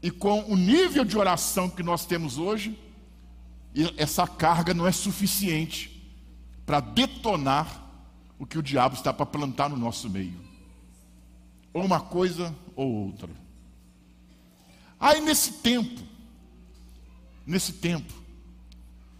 [0.00, 2.78] e com o nível de oração que nós temos hoje,
[3.96, 5.90] essa carga não é suficiente
[6.64, 7.82] para detonar
[8.38, 10.40] o que o diabo está para plantar no nosso meio.
[11.72, 13.30] Ou uma coisa ou outra.
[14.98, 16.00] Aí nesse tempo,
[17.46, 18.12] nesse tempo,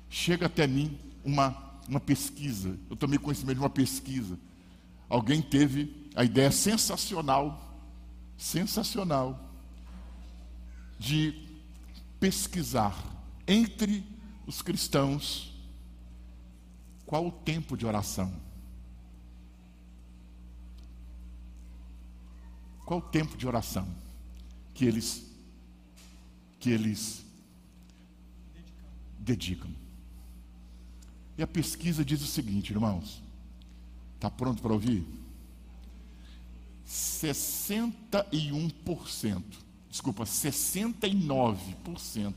[0.08, 1.56] chega até mim uma,
[1.88, 2.78] uma pesquisa.
[2.88, 4.38] Eu tomei conhecimento de uma pesquisa.
[5.08, 7.76] Alguém teve a ideia sensacional,
[8.36, 9.40] sensacional,
[10.98, 11.34] de
[12.20, 12.96] pesquisar
[13.46, 14.13] entre
[14.46, 15.54] os cristãos
[17.07, 18.35] qual o tempo de oração?
[22.85, 23.87] Qual o tempo de oração
[24.74, 25.24] que eles
[26.59, 27.24] que eles
[29.18, 29.70] dedicam?
[31.37, 33.22] E a pesquisa diz o seguinte, irmãos.
[34.14, 35.04] Está pronto para ouvir?
[36.87, 39.42] 61%,
[39.90, 42.35] desculpa, 69%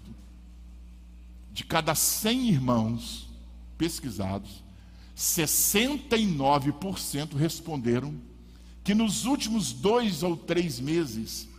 [1.57, 3.27] de cada 100 irmãos
[3.79, 4.63] pesquisados,
[5.15, 8.13] 69% responderam
[8.83, 11.49] que nos últimos dois ou três meses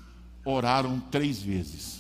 [0.44, 1.98] oraram três vezes.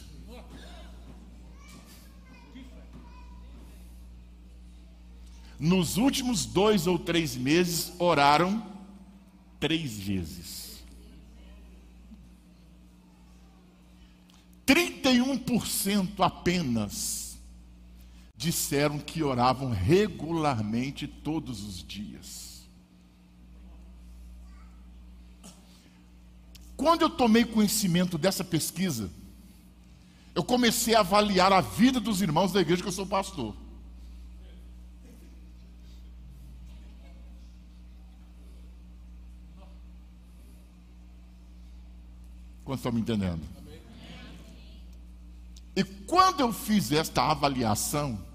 [5.58, 8.64] Nos últimos dois ou três meses oraram
[9.58, 10.84] três vezes.
[14.64, 17.27] 31% apenas
[18.38, 22.62] disseram que oravam regularmente todos os dias.
[26.76, 29.10] Quando eu tomei conhecimento dessa pesquisa,
[30.36, 33.56] eu comecei a avaliar a vida dos irmãos da igreja que eu sou pastor.
[42.64, 43.42] Quantos estão me entendendo?
[45.74, 48.27] E quando eu fiz esta avaliação,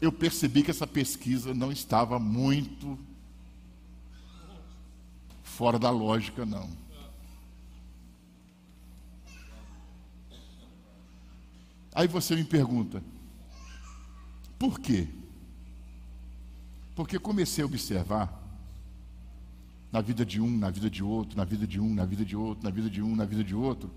[0.00, 2.98] eu percebi que essa pesquisa não estava muito
[5.42, 6.70] fora da lógica, não.
[11.94, 13.02] Aí você me pergunta,
[14.58, 15.08] por quê?
[16.94, 18.40] Porque comecei a observar
[19.92, 22.36] na vida de um, na vida de outro, na vida de um, na vida de
[22.36, 23.90] outro, na vida de um, na vida de outro,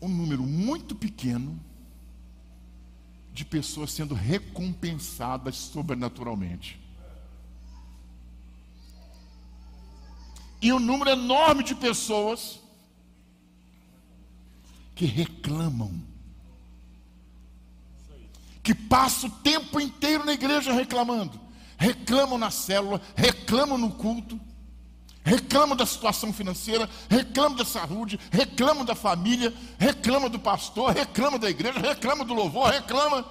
[0.00, 1.58] um número muito pequeno
[3.32, 6.78] de pessoas sendo recompensadas sobrenaturalmente.
[10.60, 12.60] E um número enorme de pessoas
[14.94, 16.00] que reclamam,
[18.62, 21.40] que passam o tempo inteiro na igreja reclamando,
[21.76, 24.38] reclamam na célula, reclamam no culto,
[25.24, 31.48] reclamam da situação financeira, reclamam da saúde, reclamam da família, reclamam do pastor, reclamam da
[31.48, 33.24] igreja, reclamam do louvor, reclamam.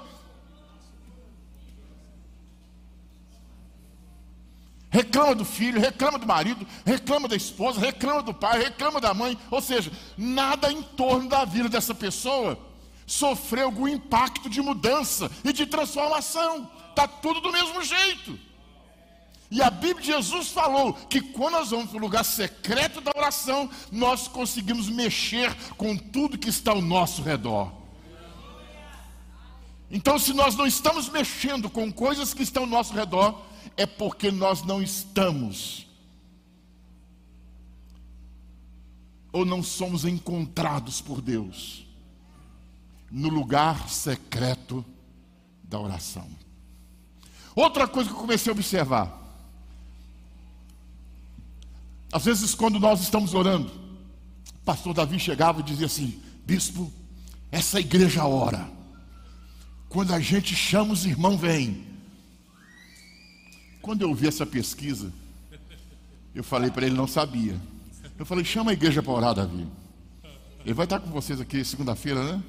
[4.89, 9.38] Reclama do filho, reclama do marido, reclama da esposa, reclama do pai, reclama da mãe.
[9.50, 12.60] Ou seja, nada em torno da vida dessa pessoa
[13.08, 16.70] sofreu algum impacto de mudança e de transformação.
[16.89, 18.38] Está tudo do mesmo jeito.
[19.52, 23.12] E a Bíblia de Jesus falou que quando nós vamos para o lugar secreto da
[23.14, 27.70] oração, nós conseguimos mexer com tudo que está ao nosso redor.
[29.89, 33.41] Então, se nós não estamos mexendo com coisas que estão ao nosso redor,
[33.76, 35.86] é porque nós não estamos
[39.34, 41.86] ou não somos encontrados por Deus
[43.12, 44.86] no lugar secreto
[45.62, 46.30] da oração.
[47.54, 49.20] Outra coisa que eu comecei a observar.
[52.12, 53.72] Às vezes, quando nós estamos orando,
[54.55, 56.91] o pastor Davi chegava e dizia assim: Bispo,
[57.51, 58.70] essa igreja ora.
[59.88, 61.86] Quando a gente chama, os irmãos vêm.
[63.82, 65.12] Quando eu vi essa pesquisa,
[66.34, 67.59] eu falei para ele, não sabia.
[68.18, 69.68] Eu falei, chama a igreja para orar, Davi.
[70.64, 72.43] Ele vai estar com vocês aqui segunda-feira, né?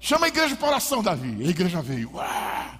[0.00, 1.44] Chama a igreja para oração, Davi.
[1.44, 2.12] A igreja veio.
[2.12, 2.78] Uá!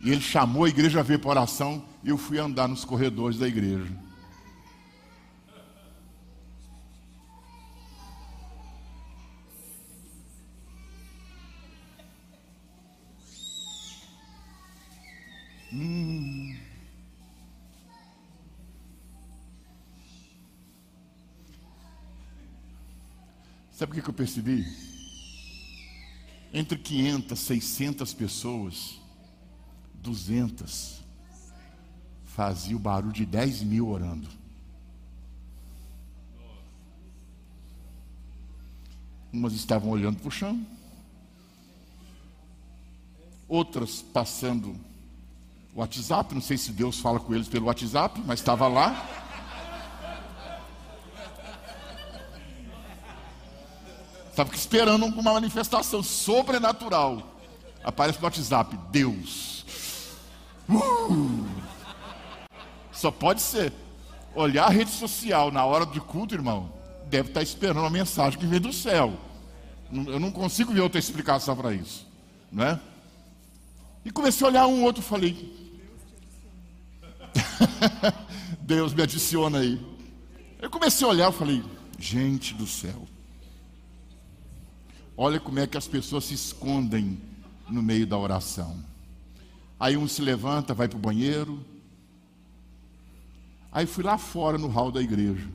[0.00, 3.48] E ele chamou a igreja ver para oração e eu fui andar nos corredores da
[3.48, 3.90] igreja.
[15.74, 16.56] Hum.
[23.72, 24.64] Sabe o que eu percebi?
[26.52, 29.00] Entre 500, 600 pessoas,
[29.94, 31.02] 200
[32.24, 34.28] fazia o barulho de 10 mil orando.
[39.32, 40.64] Umas estavam olhando para o chão,
[43.48, 44.93] outras passando
[45.74, 49.08] WhatsApp, não sei se Deus fala com eles pelo WhatsApp, mas estava lá.
[54.30, 57.22] Estava esperando uma manifestação sobrenatural.
[57.82, 59.64] Aparece no WhatsApp, Deus.
[60.68, 61.44] Uh!
[62.92, 63.72] Só pode ser.
[64.34, 66.72] Olhar a rede social na hora do culto, irmão,
[67.06, 69.12] deve estar esperando uma mensagem que vem do céu.
[69.92, 72.06] Eu não consigo ver outra explicação para isso.
[72.50, 72.80] Né?
[74.04, 75.63] E comecei a olhar um outro, falei,
[78.60, 79.80] Deus me adiciona aí.
[80.60, 81.64] Eu comecei a olhar, e falei,
[81.98, 83.06] gente do céu.
[85.16, 87.20] Olha como é que as pessoas se escondem
[87.68, 88.82] no meio da oração.
[89.78, 91.64] Aí um se levanta, vai para o banheiro.
[93.70, 95.48] Aí fui lá fora no hall da igreja.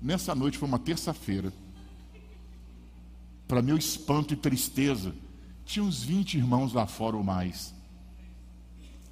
[0.00, 1.52] Nessa noite foi uma terça-feira.
[3.46, 5.14] Para meu espanto e tristeza,
[5.64, 7.74] tinha uns 20 irmãos lá fora ou mais,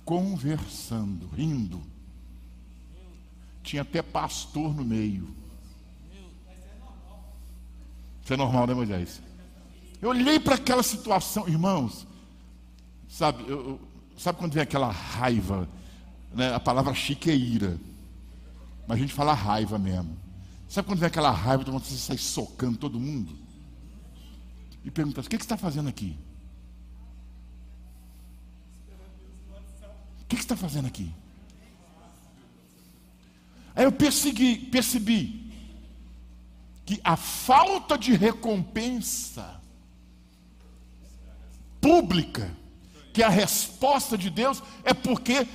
[0.05, 1.83] conversando, rindo.
[3.63, 5.29] Tinha até pastor no meio.
[8.23, 9.21] Isso é normal, né, Moisés?
[10.01, 12.07] Eu olhei para aquela situação, irmãos.
[13.09, 13.81] Sabe, eu,
[14.17, 15.69] sabe quando vem aquela raiva?
[16.33, 16.55] Né?
[16.55, 17.79] A palavra chique é ira.
[18.87, 20.17] Mas a gente fala raiva mesmo.
[20.69, 23.35] Sabe quando vem aquela raiva, você sai socando todo mundo?
[24.85, 26.17] E pergunta: o que, que você está fazendo aqui?
[30.35, 31.13] Que, que você está fazendo aqui?
[33.75, 35.53] Aí eu persegui, percebi
[36.87, 39.61] que a falta de recompensa
[41.81, 42.55] pública,
[43.13, 45.47] que é a resposta de Deus, é porque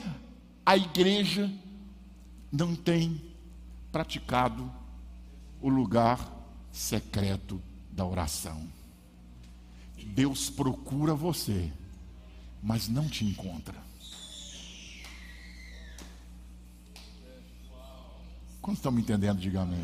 [0.66, 1.52] a igreja
[2.52, 3.22] não tem
[3.92, 4.72] praticado
[5.62, 6.20] o lugar
[6.72, 7.62] secreto
[7.92, 8.68] da oração.
[10.06, 11.72] Deus procura você,
[12.62, 13.89] mas não te encontra.
[18.62, 19.80] Quantos estão me entendendo, diga amém.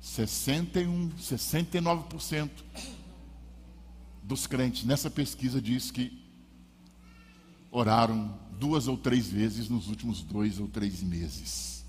[0.00, 2.64] Sessenta e um, sessenta e nove por cento
[4.22, 6.22] dos crentes nessa pesquisa diz que
[7.70, 11.84] oraram duas ou três vezes nos últimos dois ou três meses.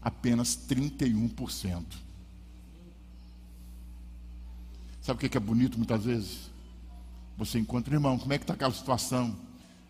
[0.00, 1.84] Apenas 31%.
[5.02, 6.50] Sabe o que é bonito muitas vezes?
[7.36, 9.36] Você encontra, irmão, como é que está aquela situação?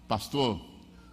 [0.08, 0.58] Pastor,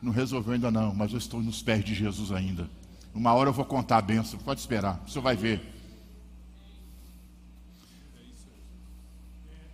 [0.01, 2.69] não resolveu ainda não, mas eu estou nos pés de Jesus ainda.
[3.13, 5.59] Uma hora eu vou contar a benção, pode esperar, o senhor vai ver.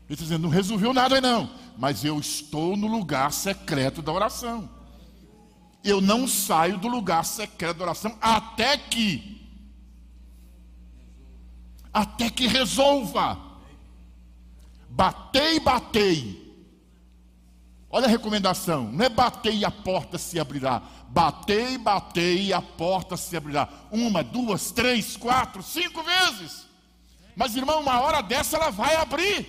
[0.08, 4.12] Ele está dizendo, não resolveu nada aí não, mas eu estou no lugar secreto da
[4.12, 4.68] oração.
[5.84, 9.40] Eu não saio do lugar secreto da oração até que,
[11.94, 13.45] até que resolva.
[14.96, 16.42] Batei, batei.
[17.90, 20.82] Olha a recomendação: não é bater e a porta se abrirá.
[21.10, 23.68] Batei, batei e a porta se abrirá.
[23.92, 26.66] Uma, duas, três, quatro, cinco vezes.
[27.36, 29.46] Mas, irmão, uma hora dessa ela vai abrir.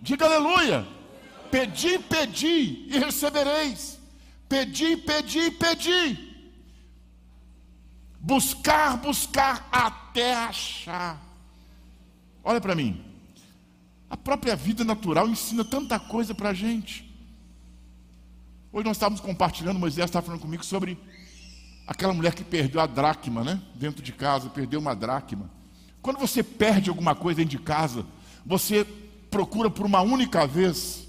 [0.00, 0.86] Diga aleluia.
[1.50, 3.98] Pedi, pedi e recebereis.
[4.48, 6.32] Pedi, pedi, pedi.
[8.20, 11.20] Buscar, buscar até achar.
[12.44, 13.11] Olha para mim.
[14.12, 17.10] A própria vida natural ensina tanta coisa para a gente.
[18.70, 20.98] Hoje nós estávamos compartilhando, Moisés estava falando comigo sobre
[21.86, 23.58] aquela mulher que perdeu a dracma, né?
[23.74, 25.50] Dentro de casa, perdeu uma dracma.
[26.02, 28.04] Quando você perde alguma coisa dentro de casa,
[28.44, 28.84] você
[29.30, 31.08] procura por uma única vez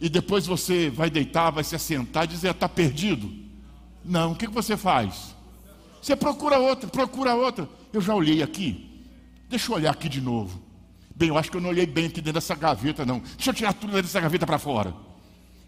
[0.00, 3.30] e depois você vai deitar, vai se assentar e dizer, está perdido.
[4.02, 5.36] Não, o que, que você faz?
[6.00, 7.68] Você procura outra, procura outra.
[7.92, 9.04] Eu já olhei aqui,
[9.46, 10.71] deixa eu olhar aqui de novo.
[11.14, 13.20] Bem, eu acho que eu não olhei bem aqui dentro dessa gaveta, não.
[13.20, 14.94] Deixa eu tirar tudo dessa gaveta para fora.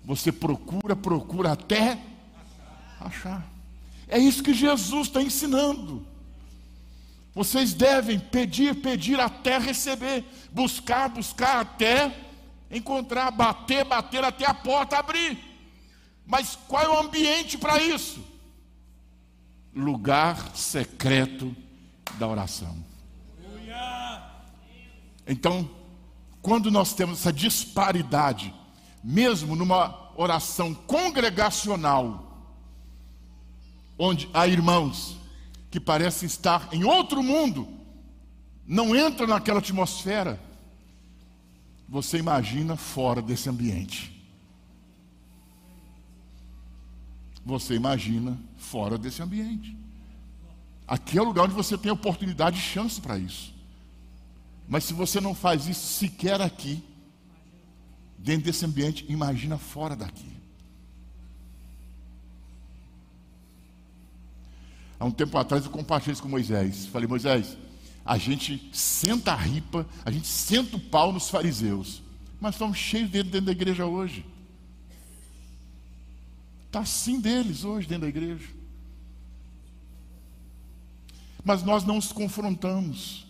[0.05, 1.99] Você procura, procura até
[3.01, 3.47] achar.
[4.09, 6.07] É isso que Jesus está ensinando.
[7.35, 12.15] Vocês devem pedir, pedir até receber, buscar, buscar até
[12.71, 15.39] encontrar, bater, bater até a porta abrir.
[16.27, 18.25] Mas qual é o ambiente para isso?
[19.75, 21.55] Lugar secreto
[22.19, 22.94] da oração.
[25.27, 25.69] Então,
[26.43, 28.53] quando nós temos essa disparidade,
[29.03, 32.53] mesmo numa oração congregacional,
[33.99, 35.17] onde há irmãos
[35.71, 37.69] que parecem estar em outro mundo,
[38.67, 40.41] não entram naquela atmosfera,
[41.89, 44.13] você imagina fora desse ambiente.
[47.45, 49.77] Você imagina fora desse ambiente.
[50.87, 53.54] Aqui é o lugar onde você tem oportunidade e chance para isso.
[54.69, 56.83] Mas se você não faz isso sequer aqui,
[58.19, 60.35] dentro desse ambiente, imagina fora daqui.
[64.99, 66.87] Há um tempo atrás eu compartilhei isso com Moisés.
[66.87, 67.59] Falei, Moisés,
[68.05, 72.03] a gente senta a ripa, a gente senta o pau nos fariseus,
[72.41, 74.25] mas estamos cheios dentro, dentro da igreja hoje.
[76.67, 78.49] Está assim deles hoje dentro da igreja.
[81.45, 83.27] Mas nós não os confrontamos.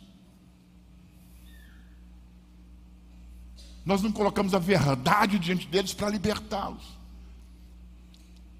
[3.84, 6.82] Nós não colocamos a verdade diante deles para libertá-los.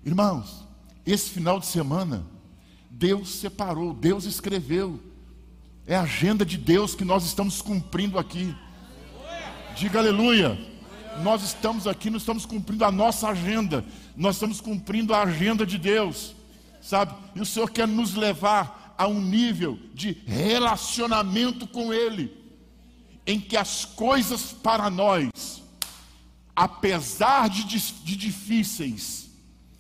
[0.05, 0.67] Irmãos,
[1.07, 2.25] esse final de semana,
[2.91, 5.01] Deus separou, Deus escreveu.
[5.87, 8.55] É a agenda de Deus que nós estamos cumprindo aqui.
[9.75, 10.59] Diga aleluia.
[11.23, 13.85] Nós estamos aqui, nós estamos cumprindo a nossa agenda.
[14.15, 16.35] Nós estamos cumprindo a agenda de Deus.
[16.83, 17.15] Sabe?
[17.35, 22.44] E o Senhor quer nos levar a um nível de relacionamento com Ele
[23.27, 25.63] em que as coisas para nós,
[26.55, 29.31] apesar de, de difíceis,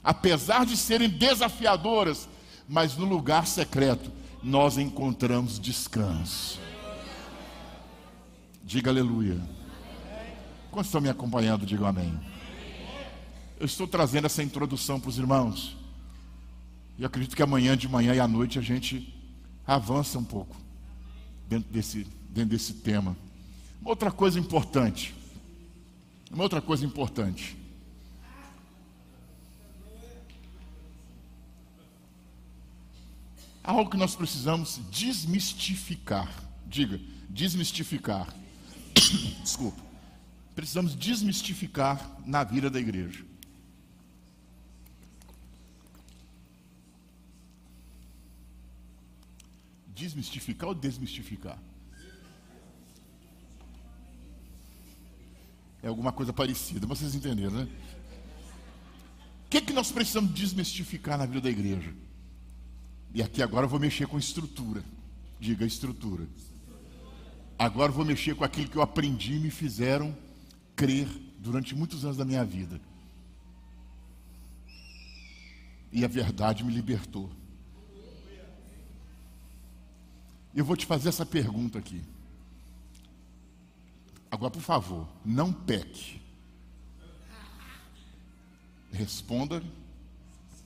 [0.02, 2.28] apesar de serem desafiadoras,
[2.68, 4.10] mas no lugar secreto,
[4.42, 6.60] nós encontramos descanso.
[8.62, 9.40] Diga aleluia.
[10.70, 11.66] Quantos estão me acompanhando?
[11.66, 12.18] Diga amém.
[13.60, 15.76] Eu estou trazendo essa introdução para os irmãos.
[16.98, 19.14] E acredito que amanhã de manhã e à noite a gente
[19.66, 20.56] avança um pouco
[21.48, 23.16] dentro desse, dentro desse tema.
[23.84, 25.14] Uma outra coisa importante.
[26.30, 27.54] Uma outra coisa importante.
[33.62, 36.32] Algo que nós precisamos desmistificar.
[36.66, 38.34] Diga, desmistificar.
[39.44, 39.82] Desculpa.
[40.54, 43.22] Precisamos desmistificar na vida da igreja.
[49.94, 51.58] Desmistificar ou desmistificar?
[55.84, 57.68] É alguma coisa parecida, vocês entenderam, né?
[59.44, 61.94] O que, que nós precisamos desmistificar na vida da igreja?
[63.12, 64.82] E aqui agora eu vou mexer com estrutura.
[65.38, 66.26] Diga estrutura.
[67.58, 70.16] Agora vou mexer com aquilo que eu aprendi e me fizeram
[70.74, 71.06] crer
[71.38, 72.80] durante muitos anos da minha vida.
[75.92, 77.30] E a verdade me libertou.
[80.54, 82.00] Eu vou te fazer essa pergunta aqui.
[84.34, 86.20] Agora, por favor, não peque.
[88.90, 89.62] Responda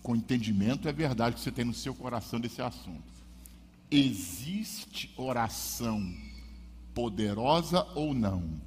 [0.03, 3.05] com entendimento, é verdade que você tem no seu coração desse assunto.
[3.91, 6.17] Existe oração
[6.95, 8.59] poderosa ou não?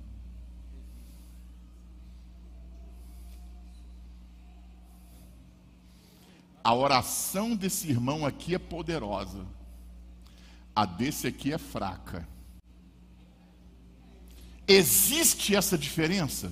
[6.63, 9.47] A oração desse irmão aqui é poderosa,
[10.75, 12.29] a desse aqui é fraca.
[14.71, 16.49] Existe essa diferença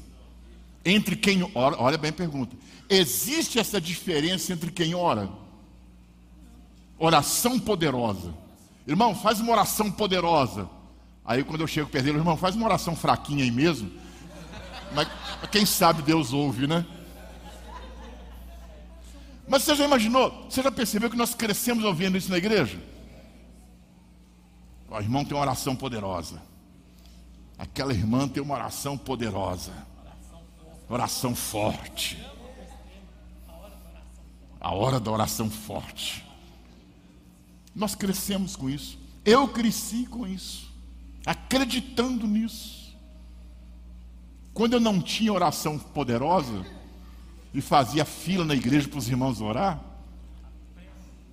[0.84, 1.82] entre quem ora?
[1.82, 2.53] Olha bem a pergunta.
[2.89, 5.30] Existe essa diferença entre quem ora?
[6.97, 8.34] Oração poderosa.
[8.86, 10.70] Irmão, faz uma oração poderosa.
[11.24, 13.89] Aí quando eu chego dele, irmão, faz uma oração fraquinha aí mesmo.
[14.93, 15.07] Mas
[15.49, 16.86] quem sabe Deus ouve, né?
[19.47, 22.78] Mas você já imaginou, você já percebeu que nós crescemos ouvindo isso na igreja?
[24.89, 26.49] O irmão tem uma oração poderosa.
[27.60, 29.74] Aquela irmã tem uma oração poderosa.
[30.89, 32.18] Oração forte.
[34.60, 36.26] A hora da oração forte.
[37.76, 38.97] Nós crescemos com isso.
[39.24, 40.74] Eu cresci com isso.
[41.26, 42.97] Acreditando nisso.
[44.53, 46.66] Quando eu não tinha oração poderosa,
[47.53, 49.80] e fazia fila na igreja para os irmãos orar.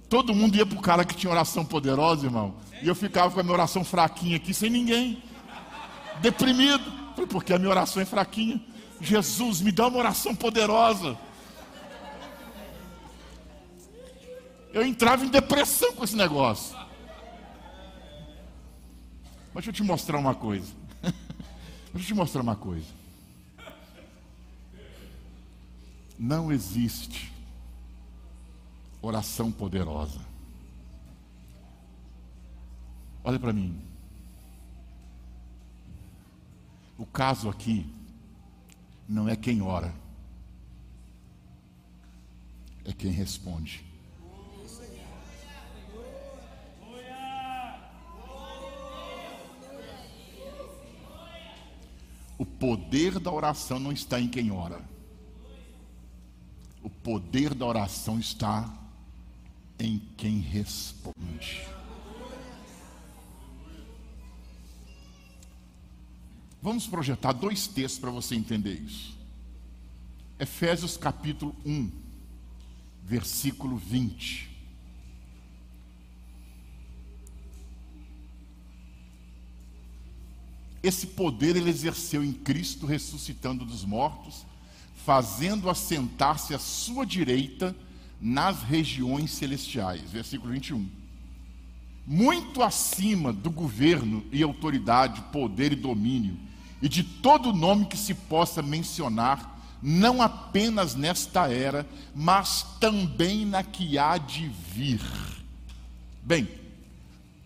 [0.08, 2.54] Todo mundo ia para o cara que tinha oração poderosa, irmão.
[2.82, 5.22] E eu ficava com a minha oração fraquinha aqui, sem ninguém.
[6.20, 6.96] Deprimido.
[7.28, 8.60] Porque a minha oração é fraquinha.
[9.00, 11.18] Jesus, me dá uma oração poderosa.
[14.72, 16.76] Eu entrava em depressão com esse negócio.
[19.54, 20.70] Mas deixa eu te mostrar uma coisa.
[21.02, 21.14] deixa
[21.94, 22.86] eu te mostrar uma coisa.
[26.18, 27.32] Não existe
[29.00, 30.20] oração poderosa.
[33.24, 33.95] Olha para mim.
[36.98, 37.86] O caso aqui
[39.08, 39.94] não é quem ora,
[42.84, 43.84] é quem responde.
[52.38, 54.80] O poder da oração não está em quem ora.
[56.82, 58.72] O poder da oração está
[59.78, 61.75] em quem responde.
[66.66, 69.16] Vamos projetar dois textos para você entender isso.
[70.36, 71.92] Efésios capítulo 1,
[73.04, 74.50] versículo 20.
[80.82, 84.44] Esse poder ele exerceu em Cristo ressuscitando dos mortos
[85.04, 87.76] fazendo assentar-se à sua direita
[88.20, 90.10] nas regiões celestiais.
[90.10, 90.84] Versículo 21.
[92.04, 96.36] Muito acima do governo e autoridade, poder e domínio,
[96.86, 101.84] e de todo nome que se possa mencionar, não apenas nesta era,
[102.14, 105.00] mas também na que há de vir.
[106.22, 106.48] Bem,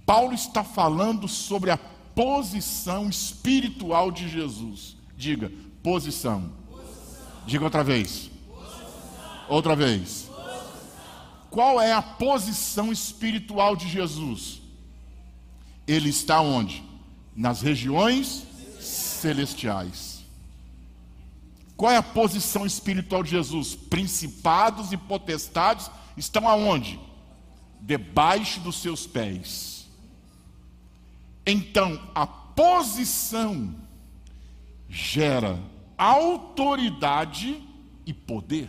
[0.05, 4.95] Paulo está falando sobre a posição espiritual de Jesus.
[5.17, 5.51] Diga,
[5.83, 6.53] posição.
[7.47, 8.31] Diga outra vez.
[9.49, 10.29] Outra vez.
[11.49, 14.61] Qual é a posição espiritual de Jesus?
[15.87, 16.85] Ele está onde?
[17.35, 18.50] Nas regiões
[19.21, 20.25] celestiais.
[21.77, 23.75] Qual é a posição espiritual de Jesus?
[23.75, 27.01] Principados e potestades estão aonde?
[27.81, 29.89] Debaixo dos seus pés.
[31.47, 33.75] Então, a posição
[34.89, 35.59] gera
[35.97, 37.63] autoridade
[38.05, 38.69] e poder.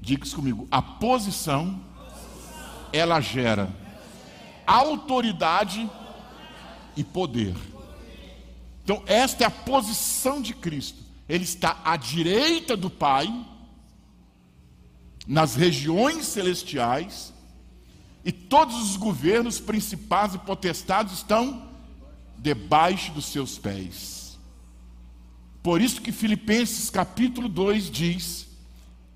[0.00, 0.66] Diga isso comigo.
[0.70, 1.78] A posição,
[2.92, 3.70] ela gera
[4.66, 5.90] autoridade
[6.96, 7.54] e poder.
[8.82, 11.02] Então, esta é a posição de Cristo.
[11.28, 13.26] Ele está à direita do Pai,
[15.26, 17.32] nas regiões celestiais,
[18.24, 21.70] e todos os governos, principais e potestades estão
[22.38, 24.38] debaixo dos seus pés.
[25.62, 28.46] Por isso que Filipenses capítulo 2 diz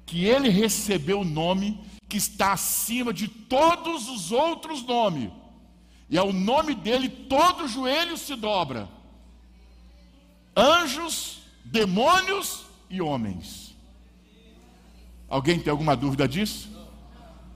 [0.07, 5.31] que ele recebeu o nome que está acima de todos os outros nomes.
[6.11, 8.89] E ao nome dele todo joelho se dobra.
[10.57, 13.77] Anjos, demônios e homens.
[15.29, 16.71] Alguém tem alguma dúvida disso?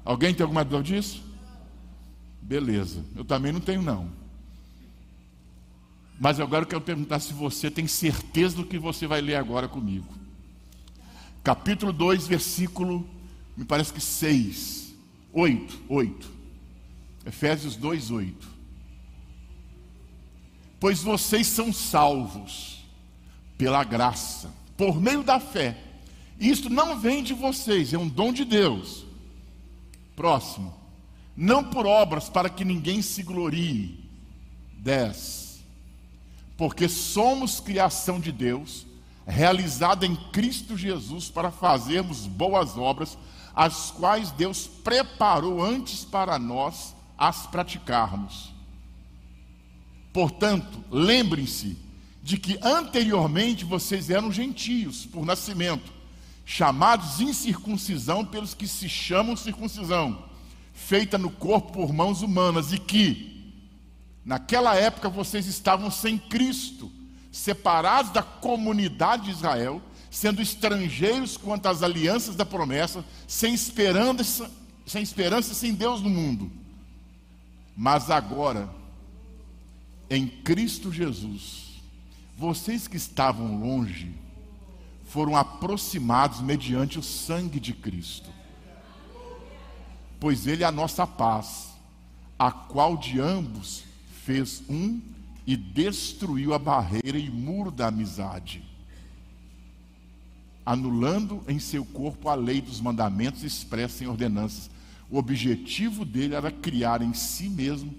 [0.05, 1.23] Alguém tem alguma dúvida disso?
[2.43, 4.11] Beleza, eu também não tenho não.
[6.21, 9.67] Mas agora eu quero perguntar se você tem certeza do que você vai ler agora
[9.67, 10.07] comigo.
[11.43, 13.09] Capítulo 2, versículo,
[13.57, 14.95] me parece que 6,
[15.33, 16.42] 8, 8.
[17.25, 18.49] Efésios 2, 8.
[20.81, 22.85] Pois vocês são salvos
[23.57, 25.79] pela graça, por meio da fé.
[26.41, 29.05] Isto não vem de vocês, é um dom de Deus.
[30.17, 30.75] Próximo.
[31.37, 34.05] Não por obras para que ninguém se glorie.
[34.79, 35.63] 10.
[36.57, 38.85] Porque somos criação de Deus,
[39.25, 43.17] realizada em Cristo Jesus para fazermos boas obras,
[43.55, 48.53] as quais Deus preparou antes para nós as praticarmos.
[50.13, 51.77] Portanto, lembrem-se
[52.23, 55.93] de que anteriormente vocês eram gentios por nascimento,
[56.45, 60.25] chamados incircuncisão pelos que se chamam circuncisão,
[60.73, 63.55] feita no corpo por mãos humanas, e que,
[64.25, 66.91] naquela época, vocês estavam sem Cristo,
[67.31, 74.51] separados da comunidade de Israel, sendo estrangeiros quanto às alianças da promessa, sem esperança,
[74.85, 76.62] sem esperança, sem Deus no mundo.
[77.77, 78.69] Mas agora,
[80.11, 81.81] em Cristo Jesus,
[82.37, 84.15] vocês que estavam longe
[85.05, 88.31] foram aproximados mediante o sangue de Cristo.
[90.19, 91.73] Pois Ele é a nossa paz,
[92.39, 93.85] a qual de ambos
[94.25, 95.01] fez um
[95.47, 98.63] e destruiu a barreira e muro da amizade,
[100.65, 104.71] anulando em seu corpo a lei dos mandamentos expressa em ordenanças.
[105.13, 107.95] O objetivo dele era criar em si mesmo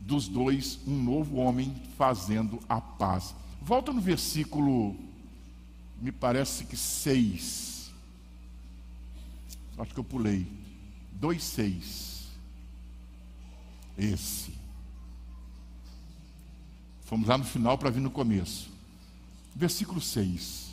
[0.00, 3.36] dos dois um novo homem fazendo a paz.
[3.62, 4.96] Volta no versículo,
[6.02, 7.92] me parece que 6.
[9.78, 10.44] Acho que eu pulei.
[11.20, 12.24] 2,6.
[13.96, 14.52] Esse.
[17.04, 18.68] Fomos lá no final para vir no começo.
[19.54, 20.72] Versículo 6.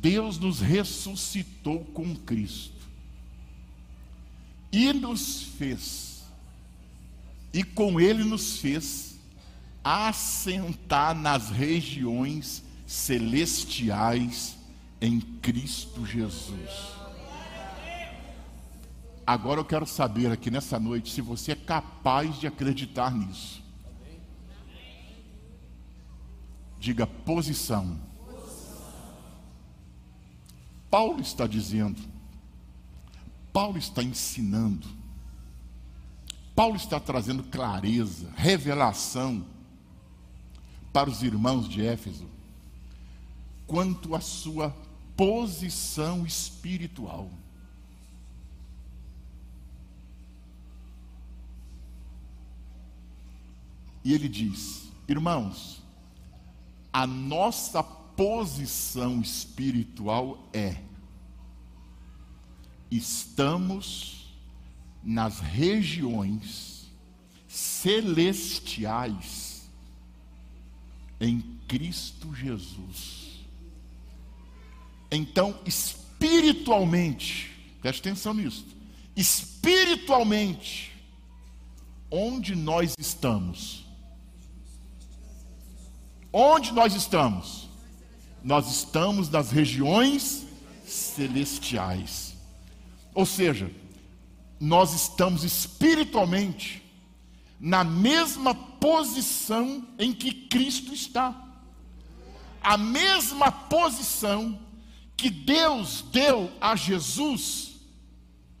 [0.00, 2.73] Deus nos ressuscitou com Cristo
[4.74, 6.24] e nos fez
[7.52, 9.16] e com ele nos fez
[9.84, 14.56] assentar nas regiões celestiais
[15.00, 16.70] em Cristo Jesus.
[19.24, 23.62] Agora eu quero saber aqui nessa noite se você é capaz de acreditar nisso.
[26.80, 28.00] Diga posição.
[30.90, 32.13] Paulo está dizendo,
[33.54, 34.86] Paulo está ensinando
[36.54, 39.44] Paulo está trazendo clareza, revelação
[40.92, 42.28] para os irmãos de Éfeso
[43.66, 44.70] quanto à sua
[45.16, 47.28] posição espiritual.
[54.04, 55.82] E ele diz: Irmãos,
[56.92, 60.76] a nossa posição espiritual é:
[62.96, 64.28] estamos
[65.02, 66.86] nas regiões
[67.48, 69.68] celestiais
[71.20, 73.24] em Cristo Jesus.
[75.10, 78.66] Então, espiritualmente, preste atenção nisso.
[79.16, 80.92] Espiritualmente,
[82.10, 83.84] onde nós estamos?
[86.32, 87.68] Onde nós estamos?
[88.42, 90.44] Nós estamos nas regiões
[90.84, 92.33] celestiais.
[93.14, 93.70] Ou seja,
[94.58, 96.82] nós estamos espiritualmente
[97.60, 101.34] na mesma posição em que Cristo está.
[102.62, 104.58] A mesma posição
[105.16, 107.76] que Deus deu a Jesus,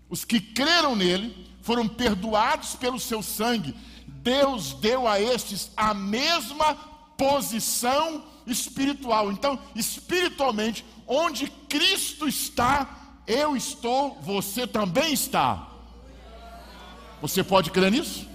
[0.08, 3.74] os que creram nele foram perdoados pelo seu sangue.
[4.06, 6.74] Deus deu a estes a mesma
[7.16, 9.32] posição espiritual.
[9.32, 15.70] Então, espiritualmente, onde Cristo está, eu estou, você também está.
[17.20, 18.28] Você pode crer nisso?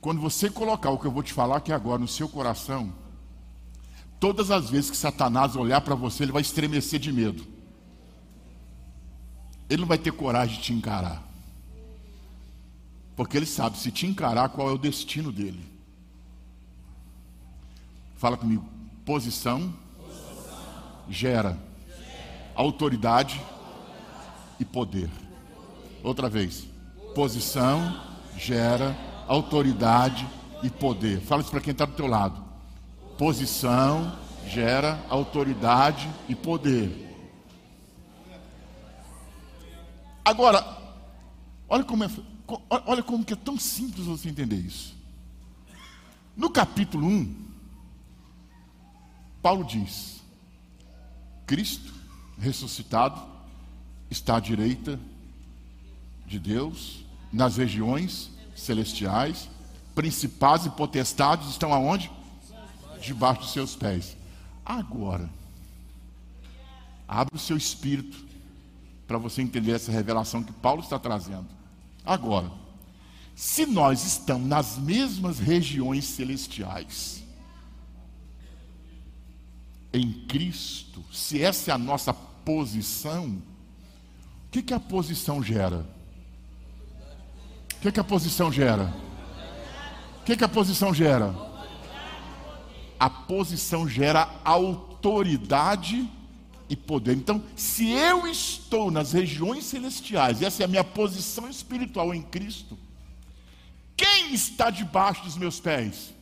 [0.00, 2.92] Quando você colocar o que eu vou te falar aqui agora no seu coração,
[4.20, 7.46] todas as vezes que Satanás olhar para você, ele vai estremecer de medo.
[9.68, 11.22] Ele não vai ter coragem de te encarar.
[13.16, 15.64] Porque ele sabe, se te encarar, qual é o destino dele.
[18.16, 18.75] Fala comigo.
[19.06, 19.72] Posição.
[21.08, 21.50] Gera.
[21.50, 21.58] gera
[22.56, 23.40] autoridade
[24.58, 25.08] e poder.
[26.02, 26.66] Outra vez.
[27.14, 28.02] Posição
[28.36, 28.96] gera
[29.28, 30.26] autoridade
[30.60, 31.20] e poder.
[31.20, 32.42] Fala isso para quem está do teu lado.
[33.16, 37.04] Posição gera autoridade e poder.
[40.24, 40.66] Agora,
[41.68, 42.10] olha como é,
[42.68, 44.96] olha como que é tão simples você entender isso.
[46.36, 47.45] No capítulo 1,
[49.42, 50.22] Paulo diz:
[51.46, 51.92] Cristo
[52.38, 53.20] ressuscitado
[54.10, 54.98] está à direita
[56.26, 59.48] de Deus nas regiões celestiais,
[59.94, 62.10] principados e potestades estão aonde?
[63.00, 64.16] Debaixo dos seus pés.
[64.64, 65.30] Agora,
[67.06, 68.24] abre o seu espírito
[69.06, 71.46] para você entender essa revelação que Paulo está trazendo.
[72.04, 72.50] Agora,
[73.34, 77.22] se nós estamos nas mesmas regiões celestiais,
[79.92, 85.86] em Cristo, se essa é a nossa posição, o que, que a posição gera?
[87.76, 88.94] O que, que a posição gera?
[90.20, 91.34] O que, que a posição gera?
[92.98, 96.08] A posição gera autoridade
[96.68, 97.16] e poder.
[97.16, 102.76] Então, se eu estou nas regiões celestiais, essa é a minha posição espiritual em Cristo,
[103.96, 106.12] quem está debaixo dos meus pés?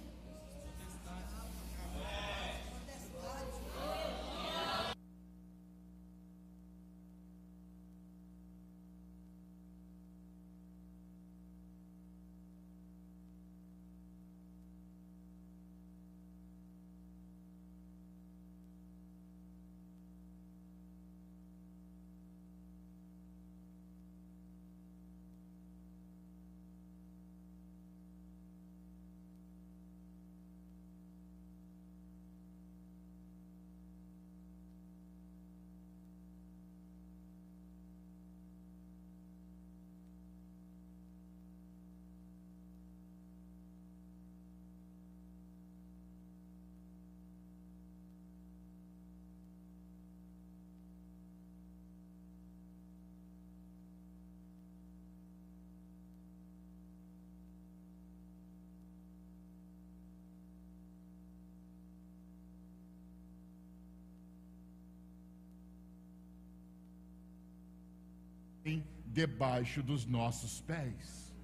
[69.06, 71.34] Debaixo dos nossos pés.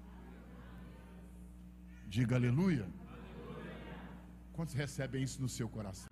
[2.07, 2.87] Diga aleluia.
[4.53, 6.09] Quantos recebem isso no seu coração?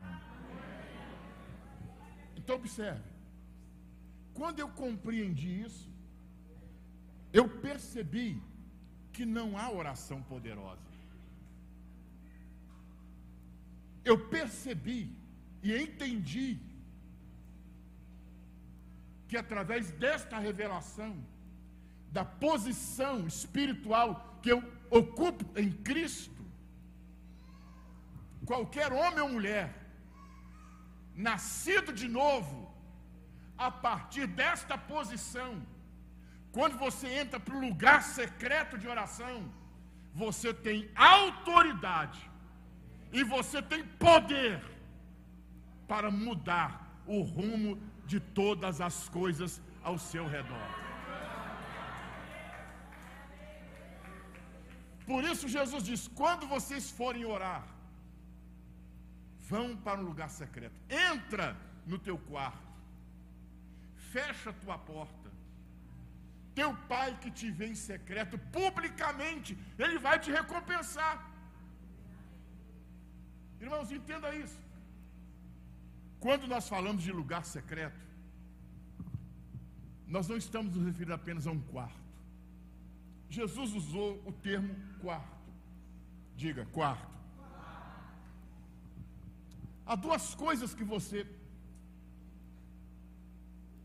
[2.38, 3.10] Então observe.
[4.34, 5.90] Quando eu compreendi isso,
[7.34, 8.42] eu percebi
[9.12, 10.90] que não há oração poderosa.
[14.06, 15.14] Eu percebi
[15.62, 16.58] e entendi
[19.30, 21.12] que através desta revelação,
[22.12, 24.60] da posição espiritual que eu
[24.90, 26.42] ocupo em Cristo,
[28.44, 29.68] qualquer homem ou mulher,
[31.16, 32.58] nascido de novo,
[33.56, 35.62] a partir desta posição,
[36.52, 39.38] quando você entra para o lugar secreto de oração,
[40.12, 42.20] você tem autoridade
[43.12, 44.60] e você tem poder
[45.88, 47.78] para mudar o rumo
[48.12, 49.52] de todas as coisas
[49.90, 50.70] ao seu redor.
[55.10, 57.64] Por isso Jesus diz: quando vocês forem orar,
[59.52, 60.78] vão para um lugar secreto.
[61.12, 61.48] Entra
[61.92, 62.68] no teu quarto.
[64.14, 65.30] Fecha a tua porta.
[66.60, 69.52] Teu pai que te vê em secreto, publicamente,
[69.84, 71.16] ele vai te recompensar.
[73.66, 74.60] Irmãos, entenda isso.
[76.20, 78.00] Quando nós falamos de lugar secreto,
[80.16, 82.10] nós não estamos nos referindo apenas a um quarto.
[83.30, 85.50] Jesus usou o termo quarto.
[86.36, 87.20] Diga, quarto.
[89.86, 91.26] Há duas coisas que você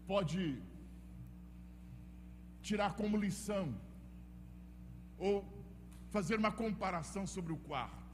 [0.06, 0.60] pode
[2.62, 3.74] tirar como lição,
[5.18, 5.44] ou
[6.10, 8.04] fazer uma comparação sobre o quarto.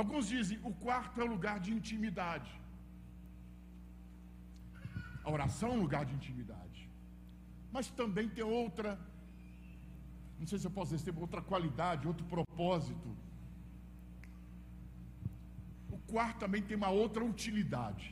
[0.00, 2.50] Alguns dizem o quarto é um lugar de intimidade.
[5.24, 6.80] A oração é um lugar de intimidade.
[7.72, 8.90] Mas também tem outra,
[10.38, 13.08] não sei se eu posso dizer, outra qualidade, outro propósito.
[15.90, 18.08] O quarto também tem uma outra utilidade.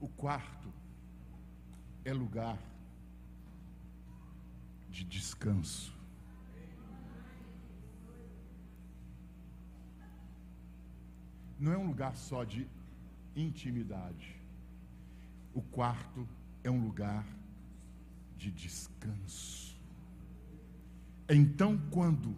[0.00, 0.68] O quarto
[2.04, 2.58] é lugar
[4.90, 6.01] de descanso.
[11.62, 12.66] Não é um lugar só de
[13.36, 14.34] intimidade.
[15.54, 16.28] O quarto
[16.64, 17.24] é um lugar
[18.36, 19.80] de descanso.
[21.28, 22.34] Então, quando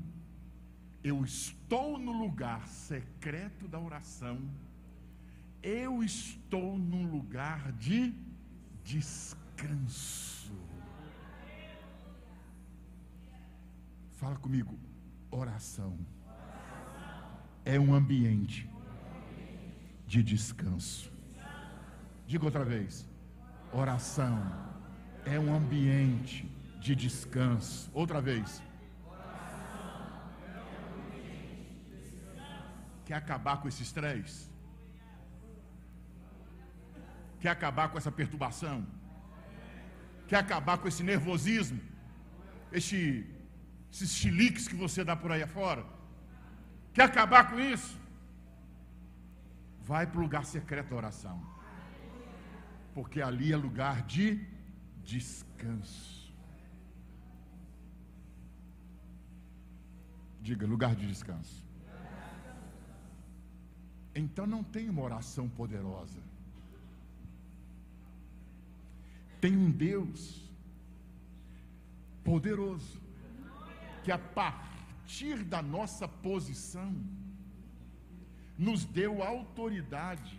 [1.02, 4.38] eu estou no lugar secreto da oração,
[5.62, 8.14] eu estou num lugar de
[8.84, 10.52] descanso.
[14.12, 14.78] Fala comigo,
[15.30, 15.98] oração
[17.64, 18.73] é um ambiente
[20.14, 21.04] de descanso.
[22.30, 22.92] Diga outra vez,
[23.82, 24.36] oração
[25.34, 26.36] é um ambiente
[26.84, 27.90] de descanso.
[28.02, 28.48] Outra vez.
[33.06, 34.42] Quer acabar com esse estresse?
[37.40, 38.78] Quer acabar com essa perturbação?
[40.28, 41.80] Quer acabar com esse nervosismo?
[42.78, 43.00] Este,
[43.92, 45.84] esses chiliques que você dá por aí afora?
[46.94, 47.92] Quer acabar com isso?
[49.84, 51.36] Vai para o lugar secreto da oração.
[52.94, 54.46] Porque ali é lugar de
[55.02, 56.32] descanso.
[60.40, 61.64] Diga, lugar de descanso.
[64.14, 66.20] Então não tem uma oração poderosa.
[69.40, 70.50] Tem um Deus
[72.22, 73.02] poderoso
[74.02, 76.94] que a partir da nossa posição
[78.58, 80.38] nos deu autoridade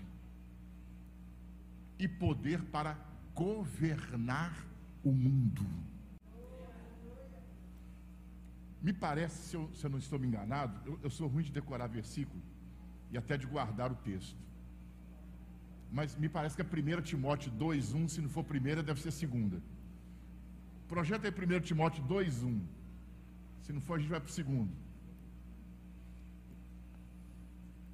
[2.00, 2.98] e poder para
[3.34, 4.66] governar
[5.04, 5.66] o mundo.
[8.82, 11.52] Me parece, se eu, se eu não estou me enganado, eu, eu sou ruim de
[11.52, 12.42] decorar versículo
[13.12, 14.38] e até de guardar o texto.
[15.92, 19.62] Mas me parece que é 1 Timóteo 2,1, se não for primeira, deve ser segunda.
[20.88, 22.62] Projeto é 1 Timóteo 2,1.
[23.64, 24.85] Se não for, a gente vai para o segundo.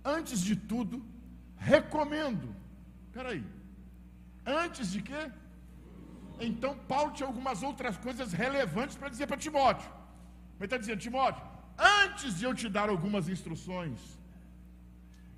[0.04, 1.04] Antes de tudo,
[1.58, 2.56] recomendo.
[3.08, 3.46] Espera aí.
[4.46, 5.32] Antes de quê?
[6.40, 9.90] Então, Paulo tinha algumas outras coisas relevantes para dizer para Timóteo.
[10.58, 11.44] Ele está dizendo, Timóteo,
[12.04, 14.00] antes de eu te dar algumas instruções,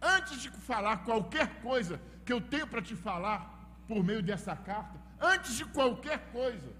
[0.02, 3.40] antes de falar qualquer coisa que eu tenho para te falar
[3.88, 6.72] por meio dessa carta, antes de qualquer coisa,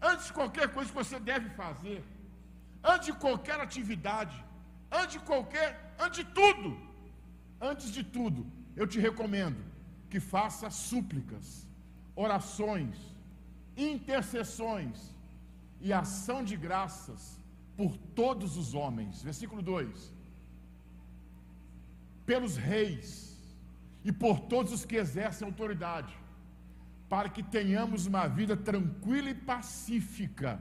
[0.00, 2.04] antes de qualquer coisa que você deve fazer,
[2.82, 4.36] antes de qualquer atividade,
[4.90, 6.68] antes de qualquer, antes de tudo,
[7.60, 8.46] antes de tudo,
[8.76, 9.62] eu te recomendo
[10.10, 11.66] que faça súplicas,
[12.14, 12.96] orações,
[13.76, 15.14] intercessões
[15.80, 17.40] e ação de graças
[17.76, 19.22] por todos os homens.
[19.22, 20.12] Versículo 2:
[22.24, 23.36] Pelos reis
[24.04, 26.16] e por todos os que exercem autoridade,
[27.08, 30.60] para que tenhamos uma vida tranquila e pacífica,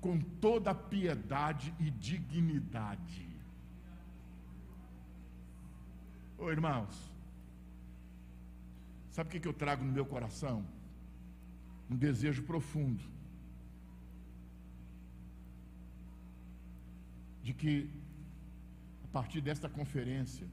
[0.00, 3.29] com toda piedade e dignidade.
[6.42, 6.94] Ô irmãos,
[9.10, 10.64] sabe o que eu trago no meu coração?
[11.90, 13.04] Um desejo profundo
[17.42, 17.90] de que,
[19.04, 20.46] a partir desta conferência,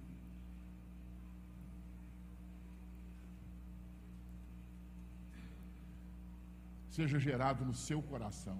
[6.89, 8.59] seja gerado no seu coração,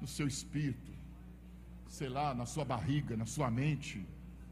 [0.00, 0.92] no seu espírito,
[1.88, 4.06] sei lá, na sua barriga, na sua mente.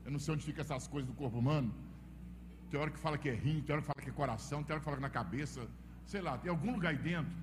[0.08, 1.70] Eu não sei onde ficam essas coisas do corpo humano.
[2.70, 4.72] Tem hora que fala que é rim, tem hora que fala que é coração, tem
[4.72, 5.68] hora que fala que é na cabeça,
[6.06, 7.36] sei lá, tem algum lugar aí dentro,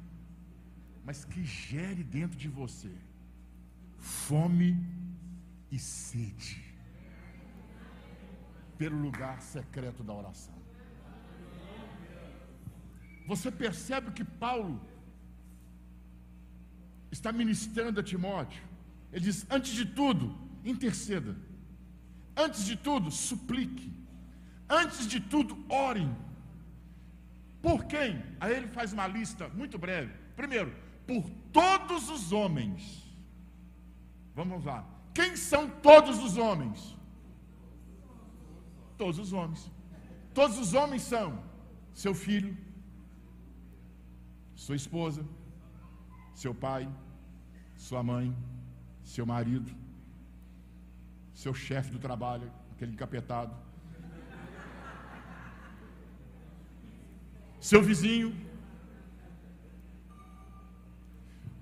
[1.05, 2.91] mas que gere dentro de você
[3.99, 4.71] fome
[5.71, 6.59] e sede
[8.79, 10.57] pelo lugar secreto da oração.
[13.27, 14.81] Você percebe que Paulo
[17.11, 18.63] está ministrando a Timóteo.
[19.13, 21.35] Ele diz: antes de tudo, interceda.
[22.35, 23.91] Antes de tudo, suplique.
[24.69, 26.15] Antes de tudo, orem.
[27.61, 28.21] Por quem?
[28.39, 30.13] Aí ele faz uma lista muito breve.
[30.35, 30.75] Primeiro,
[31.07, 33.05] por todos os homens
[34.35, 34.85] Vamos lá.
[35.13, 36.95] Quem são todos os homens?
[38.97, 39.71] Todos os homens.
[40.33, 41.41] Todos os homens são
[41.93, 42.57] seu filho,
[44.53, 45.25] sua esposa,
[46.33, 46.83] seu pai,
[47.77, 48.35] sua mãe,
[49.01, 49.73] seu marido,
[51.35, 53.55] seu chefe do trabalho, aquele encapetado,
[57.59, 58.35] seu vizinho.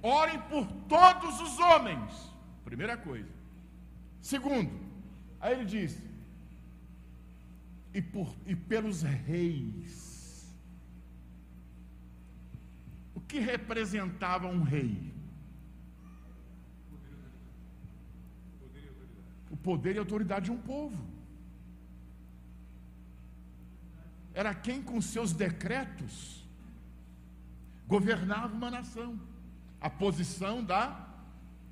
[0.01, 3.29] Orem por todos os homens Primeira coisa.
[4.19, 4.71] Segundo,
[5.39, 6.01] aí ele diz:
[7.93, 10.51] e, por, e pelos reis.
[13.13, 15.12] O que representava um rei?
[19.53, 21.01] O poder e autoridade de um povo.
[24.41, 26.15] Era quem, com seus decretos,
[27.93, 29.09] governava uma nação.
[29.87, 30.81] A posição da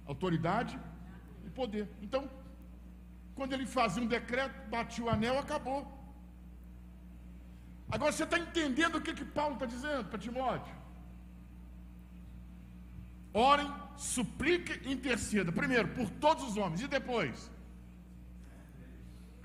[0.06, 0.78] autoridade
[1.46, 1.86] e poder.
[2.06, 2.22] Então,
[3.38, 5.82] quando ele fazia um decreto, batia o anel, acabou.
[7.90, 10.76] Agora você está entendendo o que, que Paulo está dizendo para Timóteo?
[13.34, 15.52] Orem, supliquem e interceda.
[15.52, 16.82] Primeiro, por todos os homens.
[16.82, 17.50] E depois?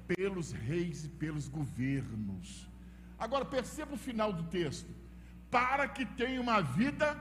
[0.06, 2.68] Pelos reis e pelos governos.
[3.18, 4.90] Agora perceba o final do texto.
[5.50, 7.16] Para que tenha uma vida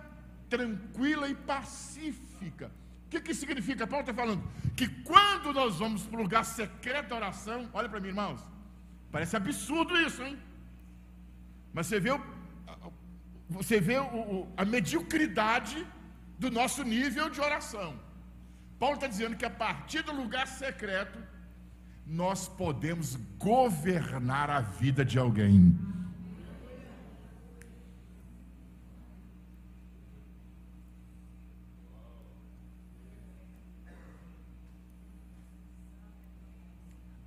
[0.49, 2.71] tranquila e pacífica.
[3.05, 3.87] O que, que significa?
[3.87, 4.43] Paulo está falando
[4.75, 8.41] que quando nós vamos para o lugar secreto da oração, olha para mim, irmãos,
[9.11, 10.37] parece absurdo isso, hein?
[11.73, 12.21] Mas você vê, o,
[13.49, 15.85] você vê o, a mediocridade
[16.37, 17.99] do nosso nível de oração.
[18.79, 21.17] Paulo está dizendo que a partir do lugar secreto,
[22.05, 25.75] nós podemos governar a vida de alguém.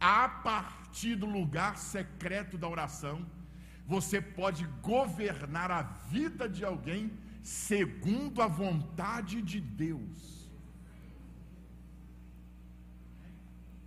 [0.01, 3.27] a partir do lugar secreto da oração,
[3.87, 7.13] você pode governar a vida de alguém
[7.43, 10.38] segundo a vontade de Deus.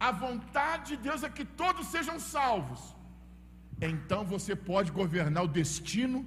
[0.08, 2.82] A vontade de Deus é que todos sejam salvos.
[3.90, 6.20] Então você pode governar o destino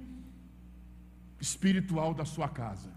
[1.47, 2.91] espiritual da sua casa.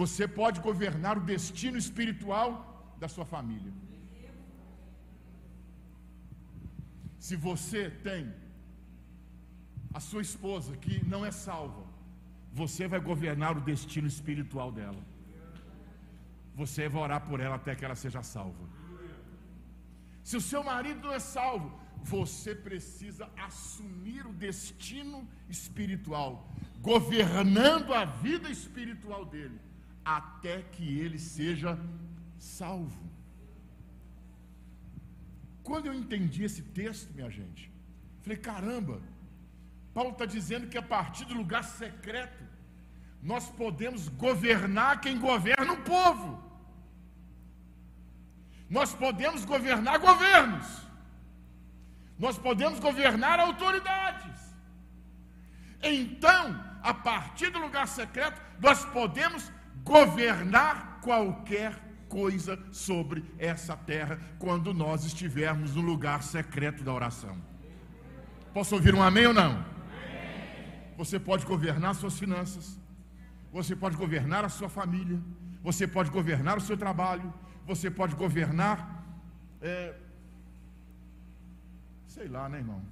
[0.00, 2.50] Você pode governar o destino espiritual
[3.02, 3.72] da sua família.
[7.26, 8.22] Se você tem
[9.98, 11.84] a sua esposa que não é salva,
[12.60, 15.11] você vai governar o destino espiritual dela.
[16.54, 18.68] Você vai orar por ela até que ela seja salva.
[20.22, 26.48] Se o seu marido não é salvo, você precisa assumir o destino espiritual,
[26.80, 29.58] governando a vida espiritual dele,
[30.04, 31.78] até que ele seja
[32.38, 33.10] salvo.
[35.62, 37.70] Quando eu entendi esse texto, minha gente,
[38.20, 39.00] falei: caramba,
[39.94, 42.42] Paulo está dizendo que a partir do lugar secreto,
[43.22, 46.42] nós podemos governar quem governa o povo.
[48.68, 50.66] Nós podemos governar governos.
[52.18, 54.40] Nós podemos governar autoridades.
[55.82, 59.52] Então, a partir do lugar secreto, nós podemos
[59.84, 67.36] governar qualquer coisa sobre essa terra quando nós estivermos no lugar secreto da oração.
[68.52, 69.64] Posso ouvir um amém ou não?
[70.96, 72.78] Você pode governar suas finanças,
[73.52, 75.20] você pode governar a sua família,
[75.62, 77.32] você pode governar o seu trabalho,
[77.66, 79.04] você pode governar,
[79.60, 79.94] é,
[82.06, 82.82] sei lá, né, irmão?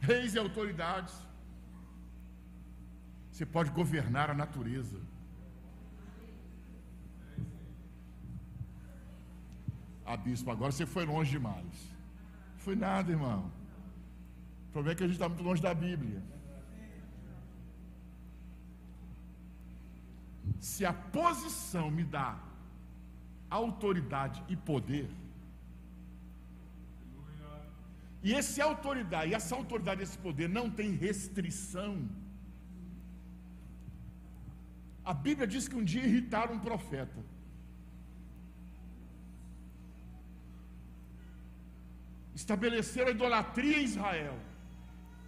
[0.00, 1.14] Reis e autoridades.
[3.32, 4.98] Você pode governar a natureza.
[10.06, 11.98] Ah, bispo, agora você foi longe demais.
[12.56, 13.52] Foi nada, irmão.
[14.68, 16.22] O problema é que a gente está muito longe da Bíblia.
[20.60, 22.38] Se a posição me dá
[23.48, 25.08] autoridade e poder,
[28.22, 32.08] e esse autoridade, e essa autoridade, esse poder não tem restrição.
[35.04, 37.18] A Bíblia diz que um dia irritaram um profeta.
[42.40, 44.36] estabeleceram a idolatria em Israel.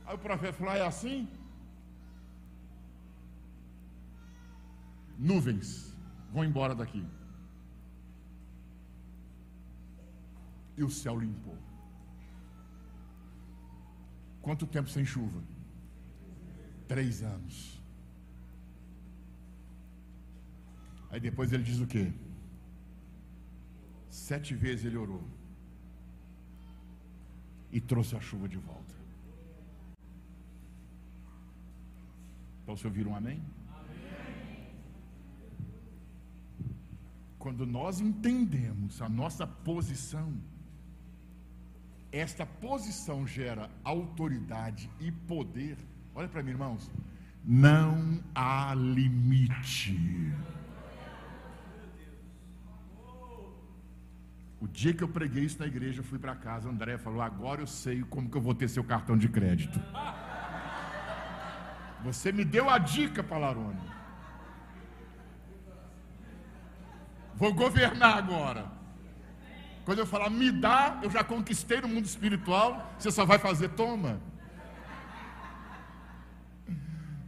[0.07, 1.28] Aí o profeta falou: ah, é assim?
[5.20, 5.94] Nuvens
[6.32, 7.05] vão embora daqui.
[10.78, 11.59] E o céu limpou.
[14.40, 15.42] Quanto tempo sem chuva?
[16.88, 17.78] Três anos.
[21.10, 22.10] Aí depois ele diz o quê?
[24.09, 25.22] Sete vezes ele orou
[27.70, 28.94] e trouxe a chuva de volta.
[32.64, 33.44] Posso ouvir um amém?
[37.41, 40.31] Quando nós entendemos a nossa posição,
[42.12, 45.79] esta posição gera autoridade e poder.
[46.15, 46.91] Olha para mim, irmãos.
[47.43, 50.35] Não há limite.
[54.61, 57.62] O dia que eu preguei isso na igreja, eu fui para casa, André falou: agora
[57.62, 59.81] eu sei como que eu vou ter seu cartão de crédito.
[62.05, 63.99] Você me deu a dica, Palarone.
[67.41, 68.71] Vou governar agora.
[69.87, 73.71] Quando eu falar me dá, eu já conquistei no mundo espiritual, você só vai fazer
[73.71, 74.21] toma.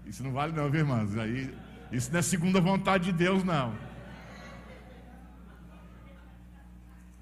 [0.05, 1.17] Isso não vale não, viu, irmãos?
[1.17, 1.57] Aí,
[1.91, 3.75] isso não é segunda vontade de Deus, não.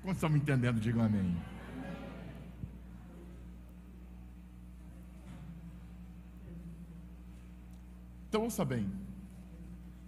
[0.02, 0.80] Quantos estão me entendendo?
[0.80, 1.40] Digam amém.
[8.28, 8.90] Então ouça bem,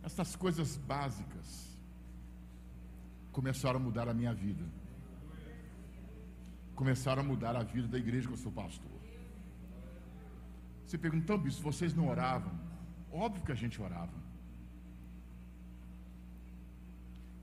[0.02, 1.61] essas coisas básicas
[3.32, 4.64] começaram a mudar a minha vida.
[6.74, 8.90] Começaram a mudar a vida da igreja que eu sou pastor.
[10.86, 12.52] Você pergunta, então, bispo, vocês não oravam?
[13.10, 14.12] Óbvio que a gente orava.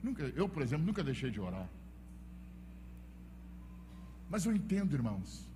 [0.02, 1.68] Nunca, eu, por exemplo, nunca deixei de orar.
[4.28, 5.48] Mas eu entendo, irmãos,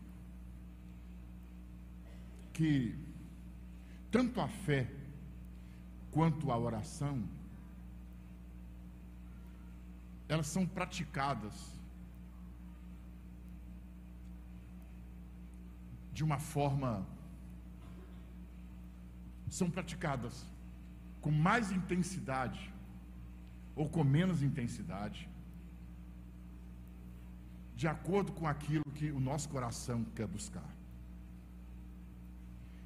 [2.53, 2.99] que
[4.11, 4.91] tanto a fé
[6.11, 7.23] quanto a oração
[10.29, 11.55] elas são praticadas
[16.13, 17.07] de uma forma
[19.51, 20.45] são praticadas
[21.21, 22.73] com mais intensidade
[23.77, 25.29] ou com menos intensidade,
[27.77, 30.71] de acordo com aquilo que o nosso coração quer buscar,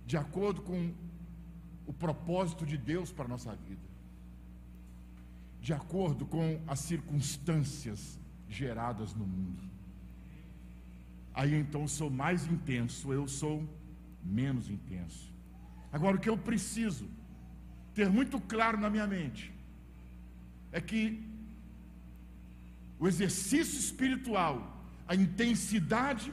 [0.06, 0.94] de acordo com
[1.86, 3.87] o propósito de Deus para a nossa vida,
[5.68, 8.18] de acordo com as circunstâncias
[8.58, 9.64] geradas no mundo.
[11.34, 13.56] Aí então sou mais intenso, eu sou
[14.24, 15.26] menos intenso.
[15.92, 17.06] Agora o que eu preciso
[17.94, 19.52] ter muito claro na minha mente
[20.72, 21.00] é que
[22.98, 24.56] o exercício espiritual,
[25.06, 26.32] a intensidade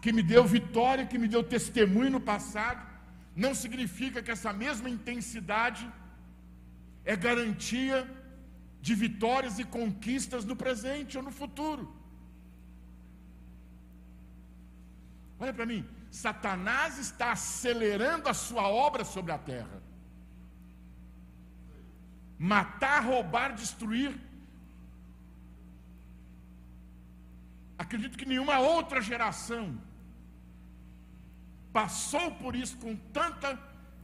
[0.00, 2.86] que me deu vitória, que me deu testemunho no passado,
[3.34, 5.84] não significa que essa mesma intensidade
[7.04, 8.08] é garantia
[8.80, 11.94] de vitórias e conquistas no presente ou no futuro.
[15.38, 19.80] Olha para mim, Satanás está acelerando a sua obra sobre a terra
[22.40, 24.18] matar, roubar, destruir.
[27.76, 29.78] Acredito que nenhuma outra geração
[31.70, 33.58] passou por isso com tanta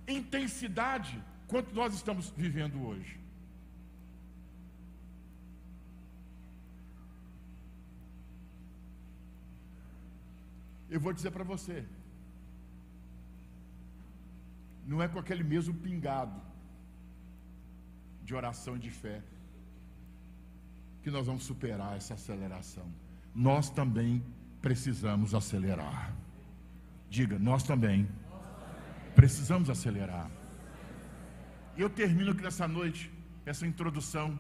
[0.07, 3.19] intensidade quanto nós estamos vivendo hoje.
[10.89, 11.85] Eu vou dizer para você,
[14.87, 16.41] não é com aquele mesmo pingado
[18.23, 19.23] de oração e de fé,
[21.03, 22.87] que nós vamos superar essa aceleração.
[23.35, 24.23] Nós também
[24.61, 26.15] precisamos acelerar.
[27.09, 28.09] Diga, nós também
[29.15, 30.31] precisamos acelerar.
[31.77, 33.13] Eu termino aqui nessa noite,
[33.45, 34.39] essa introdução,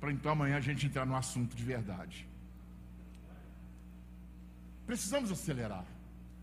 [0.00, 2.28] para então amanhã a gente entrar no assunto de verdade.
[4.86, 5.84] Precisamos acelerar.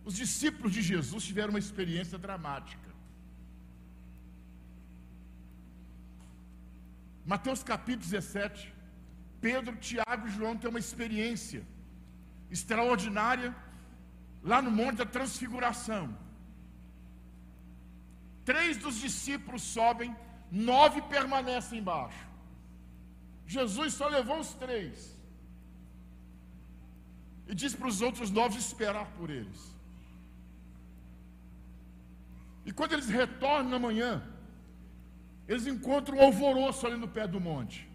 [0.03, 2.89] Os discípulos de Jesus tiveram uma experiência dramática.
[7.25, 8.73] Mateus capítulo 17,
[9.39, 11.65] Pedro, Tiago e João têm uma experiência
[12.51, 13.55] extraordinária
[14.43, 16.17] lá no Monte da Transfiguração.
[18.43, 20.13] Três dos discípulos sobem,
[20.51, 22.27] nove permanecem embaixo.
[23.47, 25.12] Jesus só levou os três.
[27.47, 29.73] E diz para os outros nove esperar por eles.
[32.65, 34.23] E quando eles retornam na manhã,
[35.47, 37.89] eles encontram um alvoroço ali no pé do monte.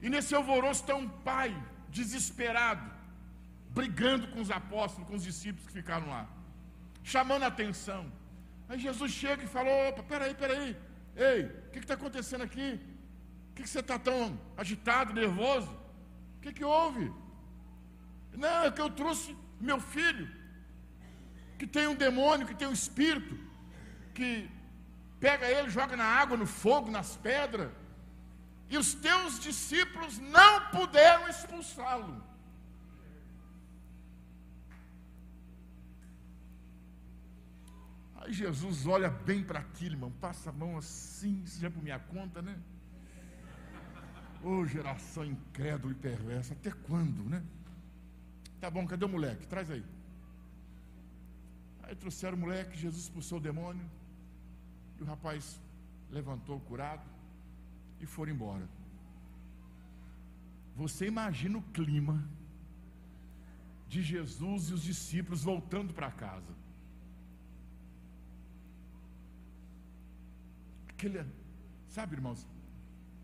[0.00, 1.50] E nesse alvoroço está um pai
[1.88, 2.90] desesperado,
[3.70, 6.26] brigando com os apóstolos, com os discípulos que ficaram lá,
[7.02, 8.10] chamando a atenção.
[8.68, 10.76] Aí Jesus chega e fala: opa, peraí, peraí,
[11.16, 12.80] ei, o que está acontecendo aqui?
[13.48, 15.70] Por que, que você está tão agitado, nervoso?
[16.38, 17.12] O que, que houve?
[18.36, 20.28] Não, é que eu trouxe meu filho,
[21.58, 23.38] que tem um demônio, que tem um espírito,
[24.12, 24.50] que
[25.20, 27.70] pega ele, joga na água, no fogo, nas pedras,
[28.68, 32.22] e os teus discípulos não puderam expulsá-lo.
[38.16, 41.98] Aí Jesus olha bem para aquilo, irmão, passa a mão assim, já é por minha
[41.98, 42.58] conta, né?
[44.42, 47.42] Ô oh, geração incrédula e perversa, até quando, né?
[48.64, 49.46] Tá bom, cadê o moleque?
[49.46, 49.84] Traz aí.
[51.82, 53.86] Aí trouxeram o moleque, Jesus expulsou o demônio.
[54.98, 55.60] E o rapaz
[56.10, 57.06] levantou curado
[58.00, 58.66] e foram embora.
[60.74, 62.26] Você imagina o clima
[63.86, 66.54] de Jesus e os discípulos voltando para casa.
[70.88, 71.22] Aquele,
[71.86, 72.48] sabe, irmãos,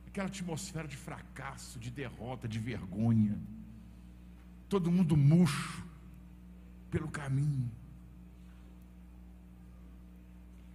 [0.06, 3.40] aquela atmosfera de fracasso, de derrota, de vergonha.
[4.72, 5.84] Todo mundo murcho
[6.92, 7.70] pelo caminho.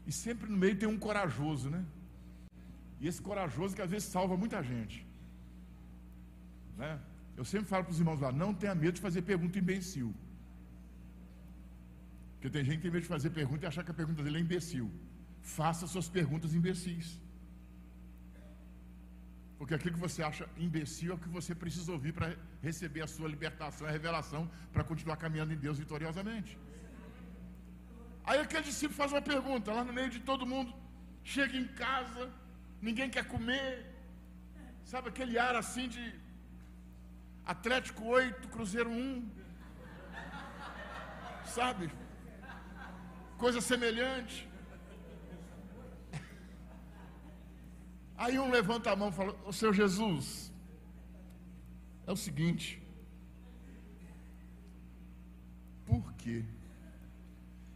[0.05, 1.83] E sempre no meio tem um corajoso, né?
[3.01, 4.97] E esse corajoso que às vezes salva muita gente.
[6.77, 6.99] Né?
[7.37, 10.13] Eu sempre falo para os irmãos lá, não tenha medo de fazer pergunta imbecil.
[12.33, 14.37] Porque tem gente que tem medo de fazer pergunta e achar que a pergunta dele
[14.37, 14.91] é imbecil.
[15.41, 17.19] Faça suas perguntas imbecis.
[19.57, 22.27] Porque aquilo que você acha imbecil é o que você precisa ouvir para
[22.61, 26.57] receber a sua libertação, a revelação, para continuar caminhando em Deus vitoriosamente.
[28.25, 30.73] Aí aquele discípulo faz uma pergunta lá no meio de todo mundo.
[31.23, 32.23] Chega em casa,
[32.81, 33.69] ninguém quer comer.
[34.83, 36.03] Sabe aquele ar assim de
[37.45, 39.29] Atlético 8, Cruzeiro 1.
[41.57, 41.89] Sabe?
[43.37, 44.37] Coisa semelhante.
[48.17, 50.51] Aí um levanta a mão e fala: O Senhor Jesus,
[52.07, 52.81] é o seguinte.
[55.85, 56.43] Por quê?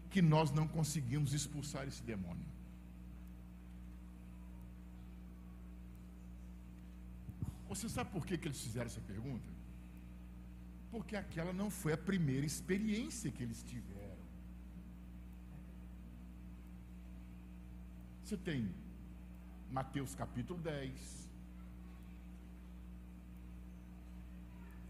[0.09, 2.45] que nós não conseguimos expulsar esse demônio.
[7.67, 9.49] Você sabe por que, que eles fizeram essa pergunta?
[10.89, 14.17] Porque aquela não foi a primeira experiência que eles tiveram.
[18.23, 18.73] Você tem
[19.71, 21.29] Mateus capítulo 10.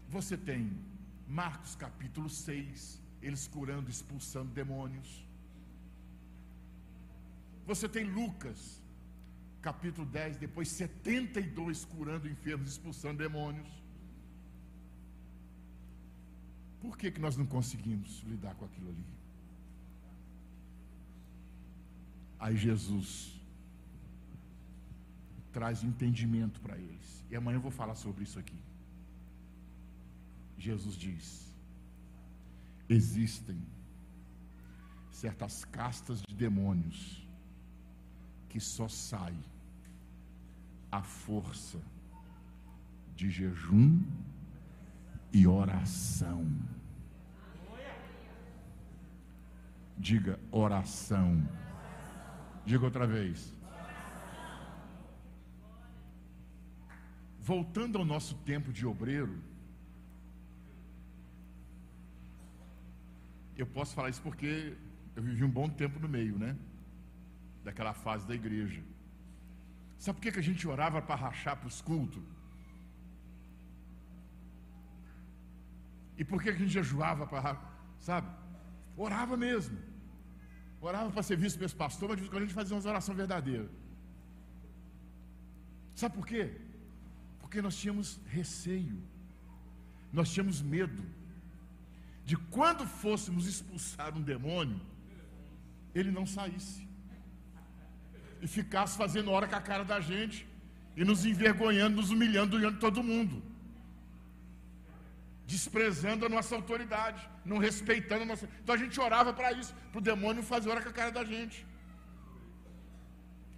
[0.08, 0.76] Você tem
[1.28, 5.24] Marcos capítulo 6 eles curando, expulsando demônios.
[7.66, 8.82] Você tem Lucas,
[9.60, 13.68] capítulo 10, depois 72 curando enfermos, expulsando demônios.
[16.80, 19.04] Por que, que nós não conseguimos lidar com aquilo ali?
[22.38, 23.39] Aí Jesus
[25.52, 27.24] traz entendimento para eles.
[27.30, 28.58] E amanhã eu vou falar sobre isso aqui.
[30.58, 31.56] Jesus diz:
[32.88, 33.60] existem
[35.10, 37.26] certas castas de demônios
[38.48, 39.44] que só saem
[40.90, 41.80] à força
[43.14, 44.02] de jejum
[45.32, 46.44] e oração.
[49.96, 51.46] Diga oração.
[52.64, 53.54] Diga outra vez.
[57.52, 59.36] Voltando ao nosso tempo de obreiro,
[63.60, 64.74] Eu posso falar isso porque
[65.14, 66.56] eu vivi um bom tempo no meio, né?
[67.62, 68.82] Daquela fase da igreja.
[69.98, 72.22] Sabe por que, que a gente orava para rachar para os cultos?
[76.16, 77.60] E por que, que a gente jejuava para,
[77.98, 78.28] sabe?
[78.96, 79.76] Orava mesmo.
[80.80, 83.68] Orava para ser visto pelos pastores, mas a gente fazia uma oração verdadeira.
[85.94, 86.69] Sabe por quê?
[87.50, 88.96] Porque nós tínhamos receio,
[90.12, 91.04] nós tínhamos medo
[92.24, 94.80] de quando fôssemos expulsar um demônio,
[95.92, 96.86] ele não saísse
[98.40, 100.46] e ficasse fazendo hora com a cara da gente
[100.96, 103.42] e nos envergonhando, nos humilhando diante de todo mundo,
[105.44, 108.48] desprezando a nossa autoridade, não respeitando a nossa.
[108.62, 111.24] Então a gente orava para isso, para o demônio fazer hora com a cara da
[111.24, 111.66] gente.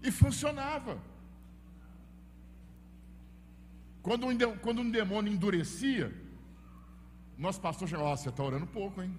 [0.03, 1.12] E funcionava.
[4.03, 6.07] Quando um, quando um demônio endurecia,
[7.39, 9.13] nosso pastor chegou, ó, oh, você está orando pouco, hein?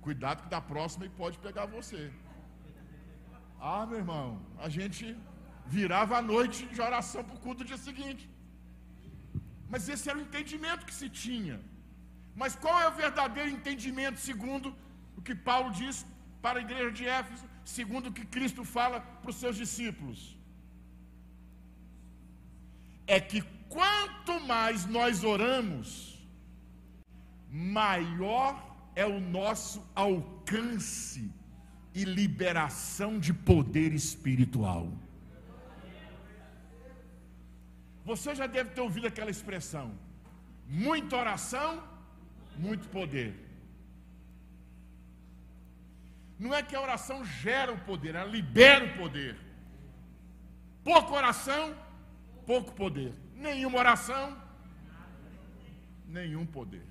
[0.00, 2.10] Cuidado que da próxima ele pode pegar você.
[3.60, 5.16] Ah, meu irmão, a gente
[5.66, 8.24] virava a noite de oração para o culto do dia seguinte.
[9.68, 11.60] Mas esse era o entendimento que se tinha.
[12.34, 14.74] Mas qual é o verdadeiro entendimento, segundo
[15.16, 16.06] o que Paulo diz
[16.40, 20.37] para a igreja de Éfeso, segundo o que Cristo fala para os seus discípulos?
[23.14, 25.88] É que quanto mais nós oramos,
[27.50, 28.50] maior
[28.94, 31.32] é o nosso alcance
[31.94, 34.84] e liberação de poder espiritual.
[38.04, 39.86] Você já deve ter ouvido aquela expressão:
[40.66, 41.70] muita oração,
[42.66, 43.30] muito poder.
[46.38, 49.36] Não é que a oração gera o poder, ela libera o poder.
[50.84, 51.64] Pouca oração,
[52.48, 53.12] pouco poder
[53.46, 54.24] nenhuma oração,
[56.06, 56.86] nenhum poder.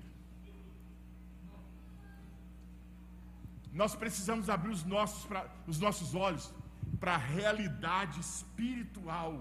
[3.72, 6.54] Nós precisamos abrir os nossos, pra, os nossos olhos
[7.00, 9.32] para a realidade espiritual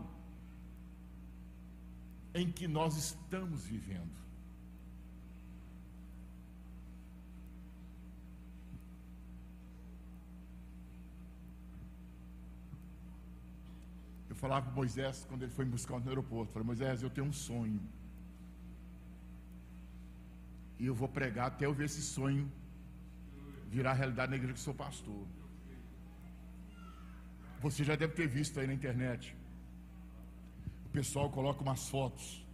[2.33, 4.16] em que nós estamos vivendo.
[14.37, 16.53] Falava para Moisés quando ele foi me buscar no aeroporto.
[16.53, 17.81] Falei, Moisés, eu tenho um sonho.
[20.79, 22.45] E eu vou pregar até eu ver esse sonho
[23.69, 25.25] virar realidade na igreja que sou pastor.
[27.59, 29.35] Você já deve ter visto aí na internet.
[30.85, 32.45] O pessoal coloca umas fotos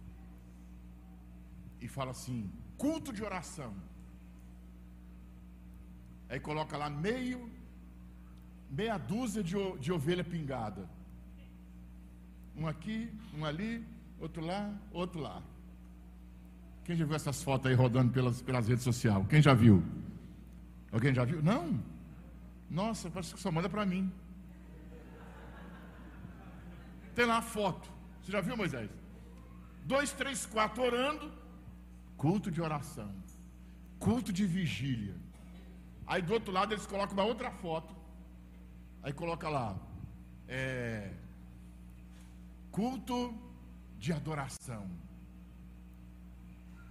[1.80, 3.72] e fala assim: culto de oração.
[6.28, 7.40] Aí coloca lá meio,
[8.70, 10.88] meia dúzia de, de ovelha pingada.
[12.56, 13.84] Um aqui, um ali,
[14.20, 15.42] outro lá, outro lá.
[16.84, 19.26] Quem já viu essas fotos aí rodando pelas, pelas redes sociais?
[19.28, 19.82] Quem já viu?
[20.92, 21.42] Alguém já viu?
[21.42, 21.82] Não.
[22.70, 24.12] Nossa, parece que só manda para mim.
[27.14, 27.90] Tem lá a foto.
[28.22, 28.90] Você já viu, Moisés?
[29.84, 31.32] Dois, três, quatro orando.
[32.16, 33.12] Culto de oração.
[33.98, 35.16] Culto de vigília.
[36.06, 37.94] Aí do outro lado eles colocam uma outra foto.
[39.02, 39.76] Aí coloca lá.
[40.46, 41.10] É,
[42.74, 43.32] culto
[43.98, 44.84] de adoração.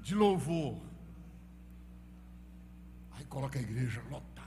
[0.01, 0.81] De louvor.
[3.11, 4.43] Aí coloca a igreja lotada.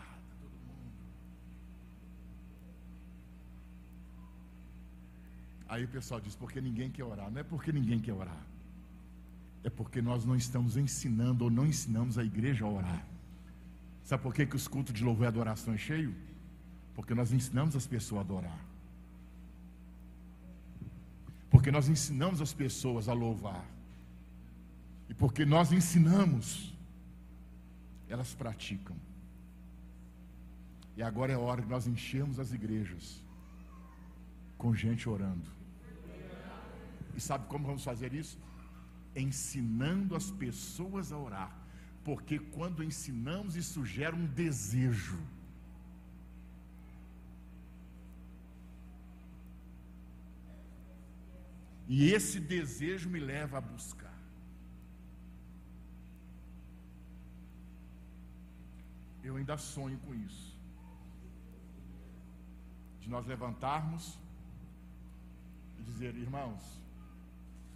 [5.69, 7.31] Aí o pessoal diz, porque ninguém quer orar.
[7.31, 8.47] Não é porque ninguém quer orar.
[9.63, 13.07] É porque nós não estamos ensinando ou não ensinamos a igreja a orar.
[14.05, 16.15] Sabe por que, que os cultos de louvor e adoração é cheio?
[16.95, 18.66] Porque nós ensinamos as pessoas a adorar.
[21.57, 23.65] Porque nós ensinamos as pessoas a louvar.
[25.09, 26.71] E porque nós ensinamos,
[28.11, 28.95] elas praticam.
[30.99, 33.23] E agora é hora que nós enchemos as igrejas
[34.59, 35.49] com gente orando.
[37.17, 38.39] E sabe como vamos fazer isso?
[39.15, 41.57] Ensinando as pessoas a orar.
[42.05, 45.19] Porque quando ensinamos, isso gera um desejo.
[51.89, 54.17] E esse desejo me leva a buscar.
[59.23, 60.57] Eu ainda sonho com isso.
[63.01, 64.19] De nós levantarmos
[65.79, 66.63] e dizer, irmãos,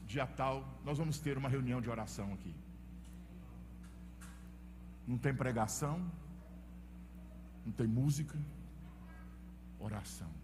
[0.07, 2.55] dia tal, nós vamos ter uma reunião de oração aqui.
[5.07, 6.11] Não tem pregação,
[7.65, 8.37] não tem música,
[9.79, 10.40] oração.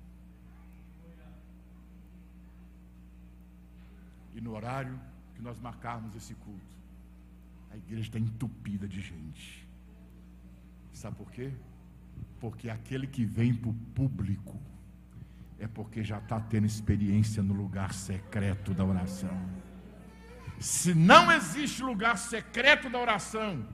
[4.36, 5.00] E no horário
[5.34, 6.76] que nós marcarmos esse culto,
[7.70, 9.66] a igreja está entupida de gente.
[10.92, 11.50] Sabe por quê?
[12.38, 14.60] Porque aquele que vem para o público,
[15.58, 19.34] é porque já está tendo experiência no lugar secreto da oração.
[20.60, 23.66] Se não existe lugar secreto da oração,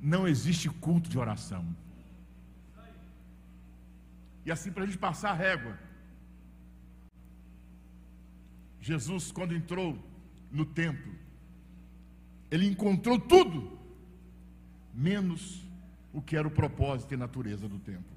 [0.00, 1.66] não existe culto de oração.
[4.44, 5.76] E assim, para a gente passar a régua,
[8.86, 9.98] Jesus, quando entrou
[10.50, 11.12] no templo,
[12.50, 13.78] ele encontrou tudo,
[14.94, 15.62] menos
[16.12, 18.16] o que era o propósito e natureza do templo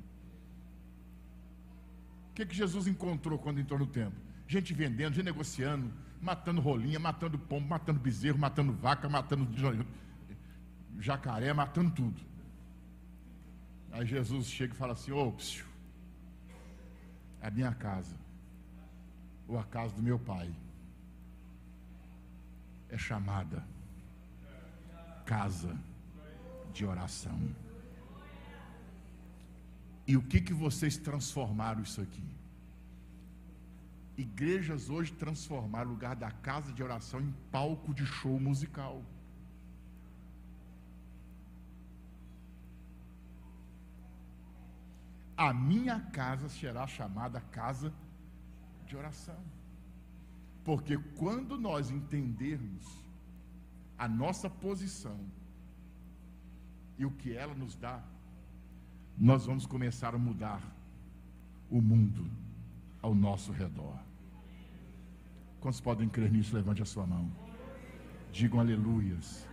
[2.40, 4.18] que, que Jesus encontrou quando entrou no templo?
[4.48, 5.92] Gente vendendo, gente negociando,
[6.22, 9.48] matando rolinha, matando pombo, matando bezerro, matando vaca, matando
[11.00, 12.22] jacaré, matando tudo.
[13.92, 15.66] Aí Jesus chega e fala assim: Ô, psiu,
[17.42, 18.16] a minha casa,
[19.50, 20.48] ou a casa do meu pai,
[22.88, 23.64] é chamada
[25.26, 25.76] casa
[26.72, 27.40] de oração.
[30.08, 32.24] E o que, que vocês transformaram isso aqui?
[34.18, 39.04] Igrejas hoje transformaram o lugar da casa de oração em palco de show musical.
[45.38, 48.09] A minha casa será chamada casa de
[48.96, 49.38] oração.
[50.64, 52.86] Porque quando nós entendermos
[53.98, 55.20] a nossa posição
[56.98, 58.02] e o que ela nos dá,
[59.18, 60.62] nós vamos começar a mudar
[61.70, 62.30] o mundo
[63.02, 63.98] ao nosso redor.
[65.60, 66.56] Quantos podem crer nisso?
[66.56, 67.30] Levante a sua mão.
[68.32, 69.48] Digam aleluias.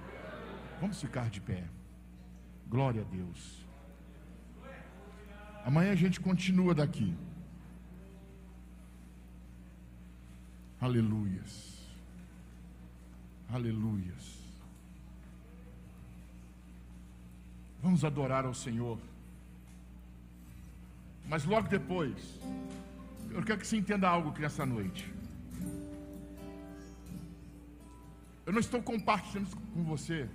[0.80, 1.64] Vamos ficar de pé.
[2.68, 3.64] Glória a Deus.
[5.64, 7.16] Amanhã a gente continua daqui.
[10.80, 11.74] Aleluias.
[13.48, 14.36] Aleluias.
[17.82, 18.98] Vamos adorar ao Senhor.
[21.28, 22.38] Mas logo depois,
[23.30, 25.10] eu quero que você entenda algo aqui nessa noite.
[28.44, 30.28] Eu não estou compartilhando com você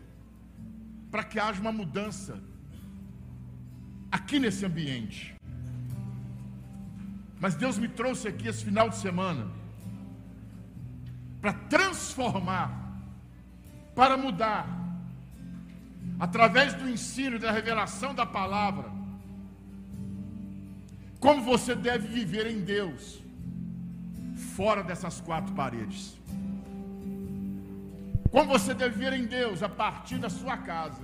[1.11, 2.41] para que haja uma mudança
[4.11, 5.35] aqui nesse ambiente.
[7.39, 9.60] Mas Deus me trouxe aqui esse final de semana
[11.41, 12.69] para transformar,
[13.95, 14.67] para mudar,
[16.19, 19.01] através do ensino da revelação da palavra
[21.21, 23.21] como você deve viver em Deus,
[24.55, 26.19] fora dessas quatro paredes.
[28.31, 31.03] como você deve ver em Deus a partir da sua casa.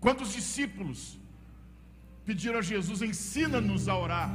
[0.00, 1.18] Quando os discípulos
[2.24, 4.30] pediram a Jesus, ensina-nos a orar.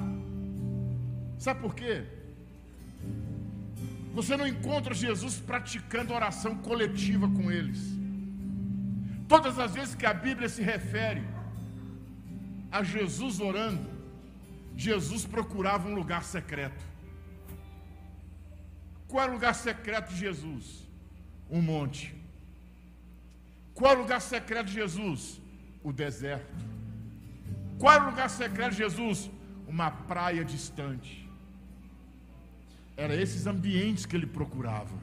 [1.39, 2.05] Sabe por quê?
[4.17, 7.81] Você não encontra Jesus praticando oração coletiva com eles.
[9.27, 11.21] Todas as vezes que a Bíblia se refere
[12.71, 13.87] a Jesus orando,
[14.75, 16.83] Jesus procurava um lugar secreto.
[19.07, 20.65] Qual é o lugar secreto de Jesus?
[21.47, 22.15] Um monte.
[23.75, 25.39] Qual é o lugar secreto de Jesus?
[25.83, 26.65] O deserto.
[27.77, 29.29] Qual é o lugar secreto de Jesus?
[29.67, 31.26] Uma praia distante.
[32.97, 34.97] Era esses ambientes que ele procurava.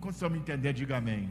[0.00, 1.28] Quando você me entender, diga amém.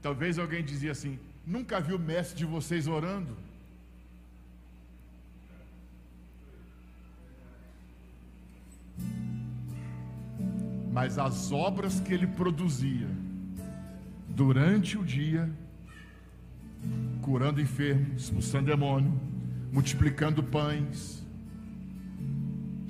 [0.00, 3.36] Talvez alguém dizia assim: nunca vi o mestre de vocês orando.
[10.92, 13.08] Mas as obras que ele produzia
[14.28, 15.50] durante o dia,
[17.20, 19.12] curando enfermos, expulsando demônio,
[19.72, 21.25] multiplicando pães,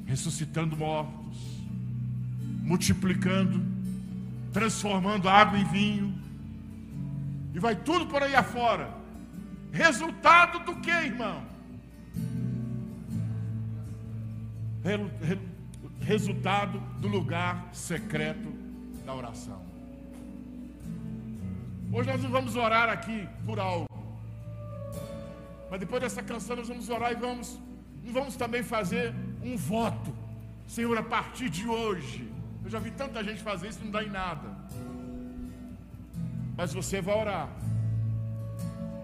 [0.07, 1.37] ressuscitando mortos,
[2.63, 3.61] multiplicando,
[4.53, 6.15] transformando água em vinho,
[7.53, 8.95] e vai tudo por aí afora.
[9.73, 11.43] Resultado do que, irmão?
[16.01, 18.53] Resultado do lugar secreto
[19.05, 19.61] da oração.
[21.93, 23.87] Hoje nós não vamos orar aqui por algo.
[25.71, 27.59] Mas depois dessa canção nós vamos orar e vamos,
[28.05, 29.13] vamos também fazer
[29.47, 30.13] um voto.
[30.67, 32.31] Senhor, a partir de hoje,
[32.65, 34.49] eu já vi tanta gente fazer isso, não dá em nada.
[36.57, 37.49] Mas você vai orar.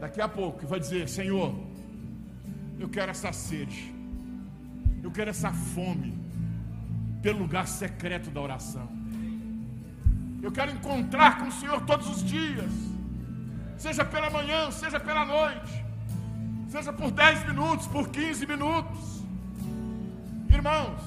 [0.01, 1.55] Daqui a pouco, e vai dizer: Senhor,
[2.79, 3.95] eu quero essa sede,
[5.03, 6.13] eu quero essa fome,
[7.23, 8.89] pelo lugar secreto da oração.
[10.43, 12.73] Eu quero encontrar com o Senhor todos os dias,
[13.79, 15.85] seja pela manhã, seja pela noite,
[16.69, 19.22] seja por 10 minutos, por 15 minutos.
[20.63, 21.01] Irmãos,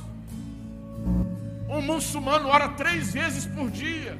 [1.70, 4.20] um muçulmano ora três vezes por dia.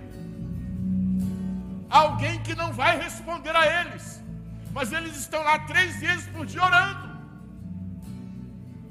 [1.90, 4.24] Alguém que não vai responder a eles,
[4.72, 7.10] mas eles estão lá três vezes por dia orando.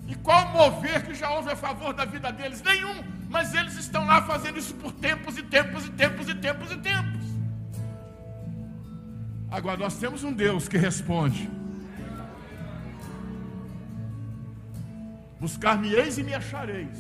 [0.07, 2.62] E qual mover que já houve a favor da vida deles?
[2.62, 6.73] Nenhum, mas eles estão lá fazendo isso por tempos e tempos e tempos e tempos
[6.73, 7.25] e tempos.
[9.51, 11.49] Agora nós temos um Deus que responde.
[15.45, 16.99] Buscar-me-eis e me achareis,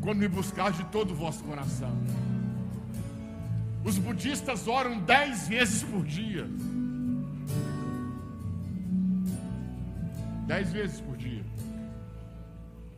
[0.00, 1.94] quando me buscar de todo o vosso coração.
[3.84, 6.48] Os budistas oram dez vezes por dia.
[10.46, 11.44] Dez vezes por dia.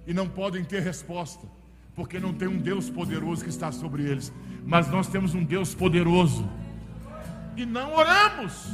[0.06, 1.44] E não podem ter resposta,
[1.96, 4.32] porque não tem um Deus poderoso que está sobre eles.
[4.64, 6.48] Mas nós temos um Deus poderoso.
[7.56, 8.68] E não oramos.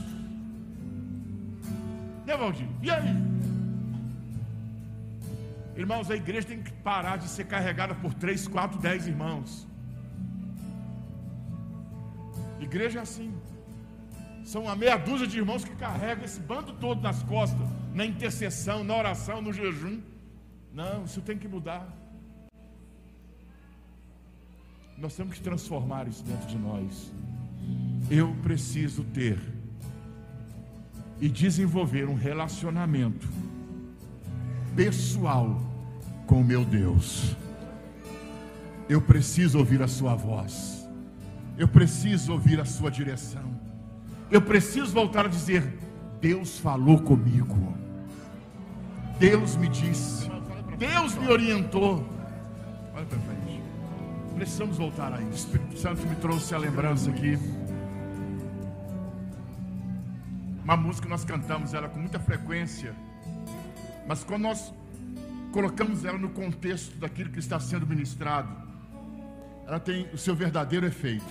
[2.26, 2.68] Né, Valdir?
[2.82, 3.41] E aí?
[5.76, 9.66] Irmãos, a igreja tem que parar de ser carregada por três, quatro, dez irmãos.
[12.60, 13.34] Igreja é assim.
[14.44, 18.84] São uma meia dúzia de irmãos que carregam esse bando todo nas costas, na intercessão,
[18.84, 20.00] na oração, no jejum.
[20.72, 21.86] Não, isso tem que mudar.
[24.98, 27.12] Nós temos que transformar isso dentro de nós.
[28.10, 29.38] Eu preciso ter
[31.20, 33.28] e desenvolver um relacionamento
[34.74, 35.60] pessoal
[36.26, 37.36] com o meu Deus.
[38.88, 40.88] Eu preciso ouvir a Sua voz,
[41.56, 43.44] eu preciso ouvir a Sua direção,
[44.30, 45.78] eu preciso voltar a dizer:
[46.20, 47.74] Deus falou comigo,
[49.18, 50.30] Deus me disse,
[50.78, 52.06] Deus me orientou.
[52.94, 53.62] Olha para frente,
[54.34, 55.24] precisamos voltar aí.
[55.24, 57.38] O Espírito Santo me trouxe a lembrança aqui.
[60.64, 62.94] Uma música que nós cantamos ela com muita frequência
[64.06, 64.72] mas quando nós
[65.52, 68.50] colocamos ela no contexto daquilo que está sendo ministrado,
[69.66, 71.24] ela tem o seu verdadeiro efeito.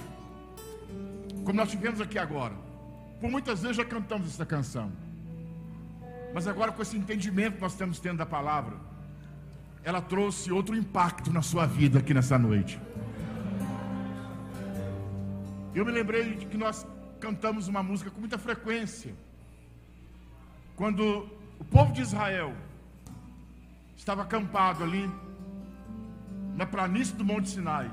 [1.44, 2.54] Como nós tivemos aqui agora.
[3.20, 4.92] Por muitas vezes já cantamos essa canção.
[6.34, 8.78] Mas agora com esse entendimento que nós estamos tendo da palavra,
[9.84, 12.80] ela trouxe outro impacto na sua vida aqui nessa noite.
[15.74, 16.86] Eu me lembrei de que nós
[17.20, 19.14] cantamos uma música com muita frequência.
[20.76, 21.30] Quando
[21.62, 22.56] o povo de Israel
[23.96, 25.08] estava acampado ali
[26.56, 27.90] na planície do Monte Sinai.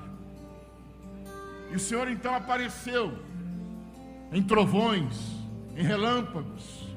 [1.70, 3.22] E o Senhor então apareceu
[4.32, 5.14] em trovões,
[5.76, 6.88] em relâmpagos,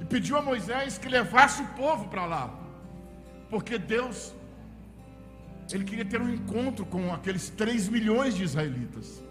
[0.00, 2.50] e pediu a Moisés que levasse o povo para lá,
[3.50, 4.34] porque Deus
[5.70, 9.22] ele queria ter um encontro com aqueles 3 milhões de israelitas.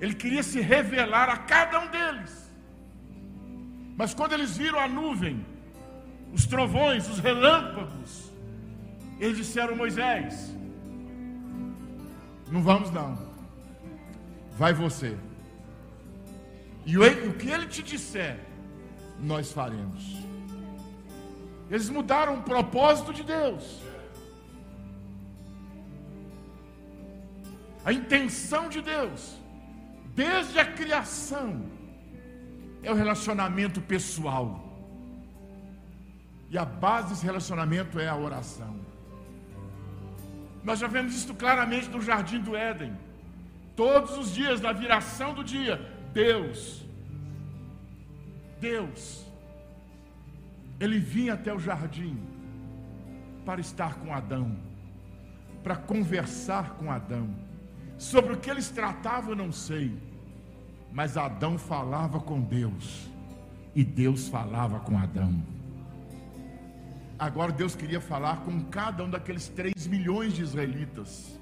[0.00, 2.43] Ele queria se revelar a cada um deles.
[3.96, 5.44] Mas quando eles viram a nuvem,
[6.32, 8.32] os trovões, os relâmpagos,
[9.20, 10.54] eles disseram: Moisés,
[12.50, 13.18] não vamos não,
[14.56, 15.16] vai você.
[16.86, 18.38] E o que ele te disser,
[19.18, 20.18] nós faremos.
[21.70, 23.80] Eles mudaram o propósito de Deus.
[27.84, 29.36] A intenção de Deus,
[30.14, 31.62] desde a criação,
[32.84, 34.46] é o relacionamento pessoal.
[36.50, 38.78] E a base desse relacionamento é a oração.
[40.62, 42.96] Nós já vemos isso claramente no jardim do Éden.
[43.74, 45.80] Todos os dias, na viração do dia,
[46.12, 46.84] Deus,
[48.60, 49.26] Deus,
[50.78, 52.16] Ele vinha até o jardim
[53.44, 54.56] para estar com Adão,
[55.62, 57.28] para conversar com Adão.
[57.98, 59.96] Sobre o que eles tratavam, eu não sei,
[60.94, 63.10] mas Adão falava com Deus,
[63.74, 65.42] e Deus falava com Adão.
[67.18, 71.36] Agora Deus queria falar com cada um daqueles 3 milhões de israelitas.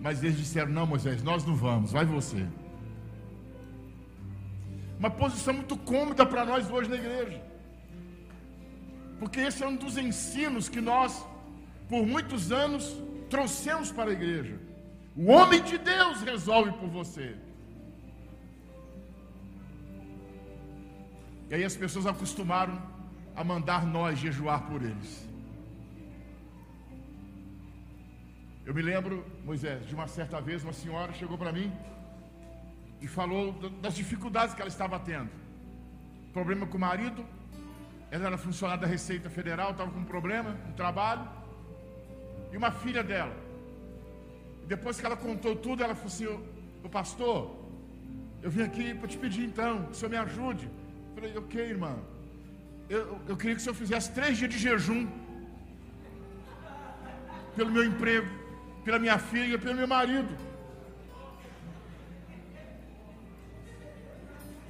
[0.00, 2.46] Mas eles disseram: Não, Moisés, nós não vamos, vai você.
[5.00, 7.42] Uma posição muito cômoda para nós hoje na igreja.
[9.18, 11.26] Porque esse é um dos ensinos que nós,
[11.88, 12.96] por muitos anos,
[13.28, 14.60] trouxemos para a igreja.
[15.16, 17.36] O homem de Deus resolve por você.
[21.50, 22.80] E aí as pessoas acostumaram
[23.34, 25.28] a mandar nós jejuar por eles.
[28.64, 31.72] Eu me lembro, Moisés, de uma certa vez uma senhora chegou para mim
[33.00, 33.52] e falou
[33.82, 35.30] das dificuldades que ela estava tendo.
[36.32, 37.26] Problema com o marido,
[38.12, 41.26] ela era funcionária da Receita Federal, estava com um problema no trabalho,
[42.52, 43.34] e uma filha dela.
[44.68, 46.26] Depois que ela contou tudo, ela falou assim:
[46.84, 47.56] o pastor,
[48.40, 50.70] eu vim aqui para te pedir então, que o senhor me ajude.
[51.20, 51.94] Falei, ok, irmã,
[52.88, 55.02] eu, eu queria que o senhor fizesse três dias de jejum
[57.54, 58.30] pelo meu emprego,
[58.86, 60.32] pela minha filha, pelo meu marido.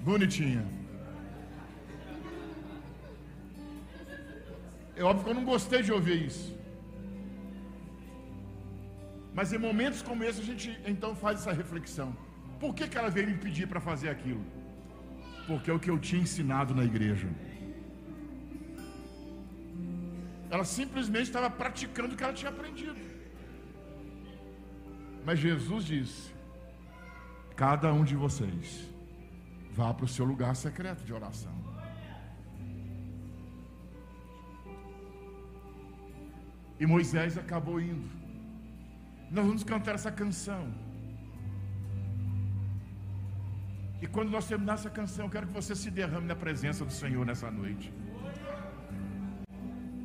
[0.01, 0.65] Bonitinha.
[4.97, 6.49] É óbvio que eu não gostei de ouvir isso.
[9.33, 12.11] Mas em momentos como esse a gente então faz essa reflexão.
[12.59, 14.45] Por que, que ela veio me pedir para fazer aquilo?
[15.47, 17.29] Porque é o que eu tinha ensinado na igreja.
[20.51, 23.01] Ela simplesmente estava praticando o que ela tinha aprendido.
[25.25, 26.33] Mas Jesus disse:
[27.57, 28.89] Cada um de vocês
[29.73, 31.55] vá para o seu lugar secreto de oração.
[36.81, 38.09] E Moisés acabou indo.
[39.31, 40.73] Nós vamos cantar essa canção.
[44.03, 46.93] E quando nós terminar essa canção, eu quero que você se derrame na presença do
[46.93, 47.93] Senhor nessa noite.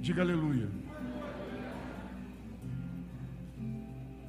[0.02, 0.70] Diga aleluia.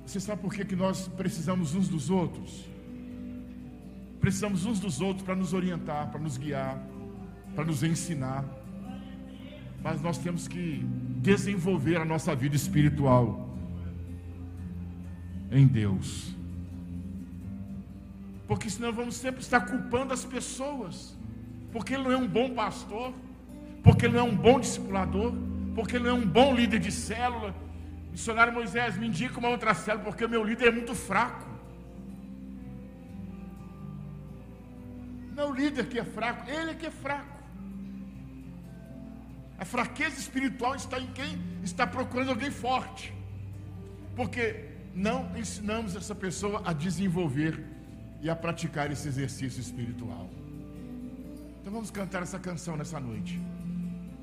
[0.04, 2.64] Você sabe por que, que nós precisamos uns dos outros?
[4.20, 6.80] Precisamos uns dos outros para nos orientar, para nos guiar,
[7.56, 8.44] para nos ensinar.
[9.82, 10.84] Mas nós temos que
[11.18, 13.50] desenvolver a nossa vida espiritual
[15.50, 16.35] em Deus.
[18.46, 21.16] Porque senão vamos sempre estar culpando as pessoas.
[21.72, 23.12] Porque ele não é um bom pastor,
[23.82, 25.32] porque ele não é um bom discipulador,
[25.74, 27.54] porque ele não é um bom líder de célula.
[28.10, 31.46] Missionário Moisés, me indica uma outra célula, porque o meu líder é muito fraco.
[35.34, 37.36] Não é o líder que é fraco, ele é que é fraco.
[39.58, 43.12] A fraqueza espiritual está em quem está procurando alguém forte.
[44.14, 44.64] Porque
[44.94, 47.75] não ensinamos essa pessoa a desenvolver
[48.20, 50.28] e a praticar esse exercício espiritual.
[51.60, 53.40] Então vamos cantar essa canção nessa noite.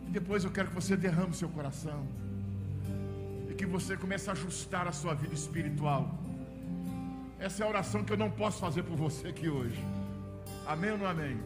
[0.09, 2.07] Depois eu quero que você derrame seu coração.
[3.49, 6.17] E que você comece a ajustar a sua vida espiritual.
[7.39, 9.81] Essa é a oração que eu não posso fazer por você aqui hoje.
[10.65, 11.37] Amém ou não amém?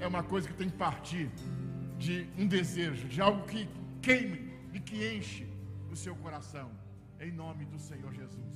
[0.00, 1.30] É uma coisa que tem que partir
[1.98, 3.68] de um desejo, de algo que
[4.00, 5.46] queime e que enche
[5.92, 6.68] o seu coração.
[7.20, 8.51] Em nome do Senhor Jesus.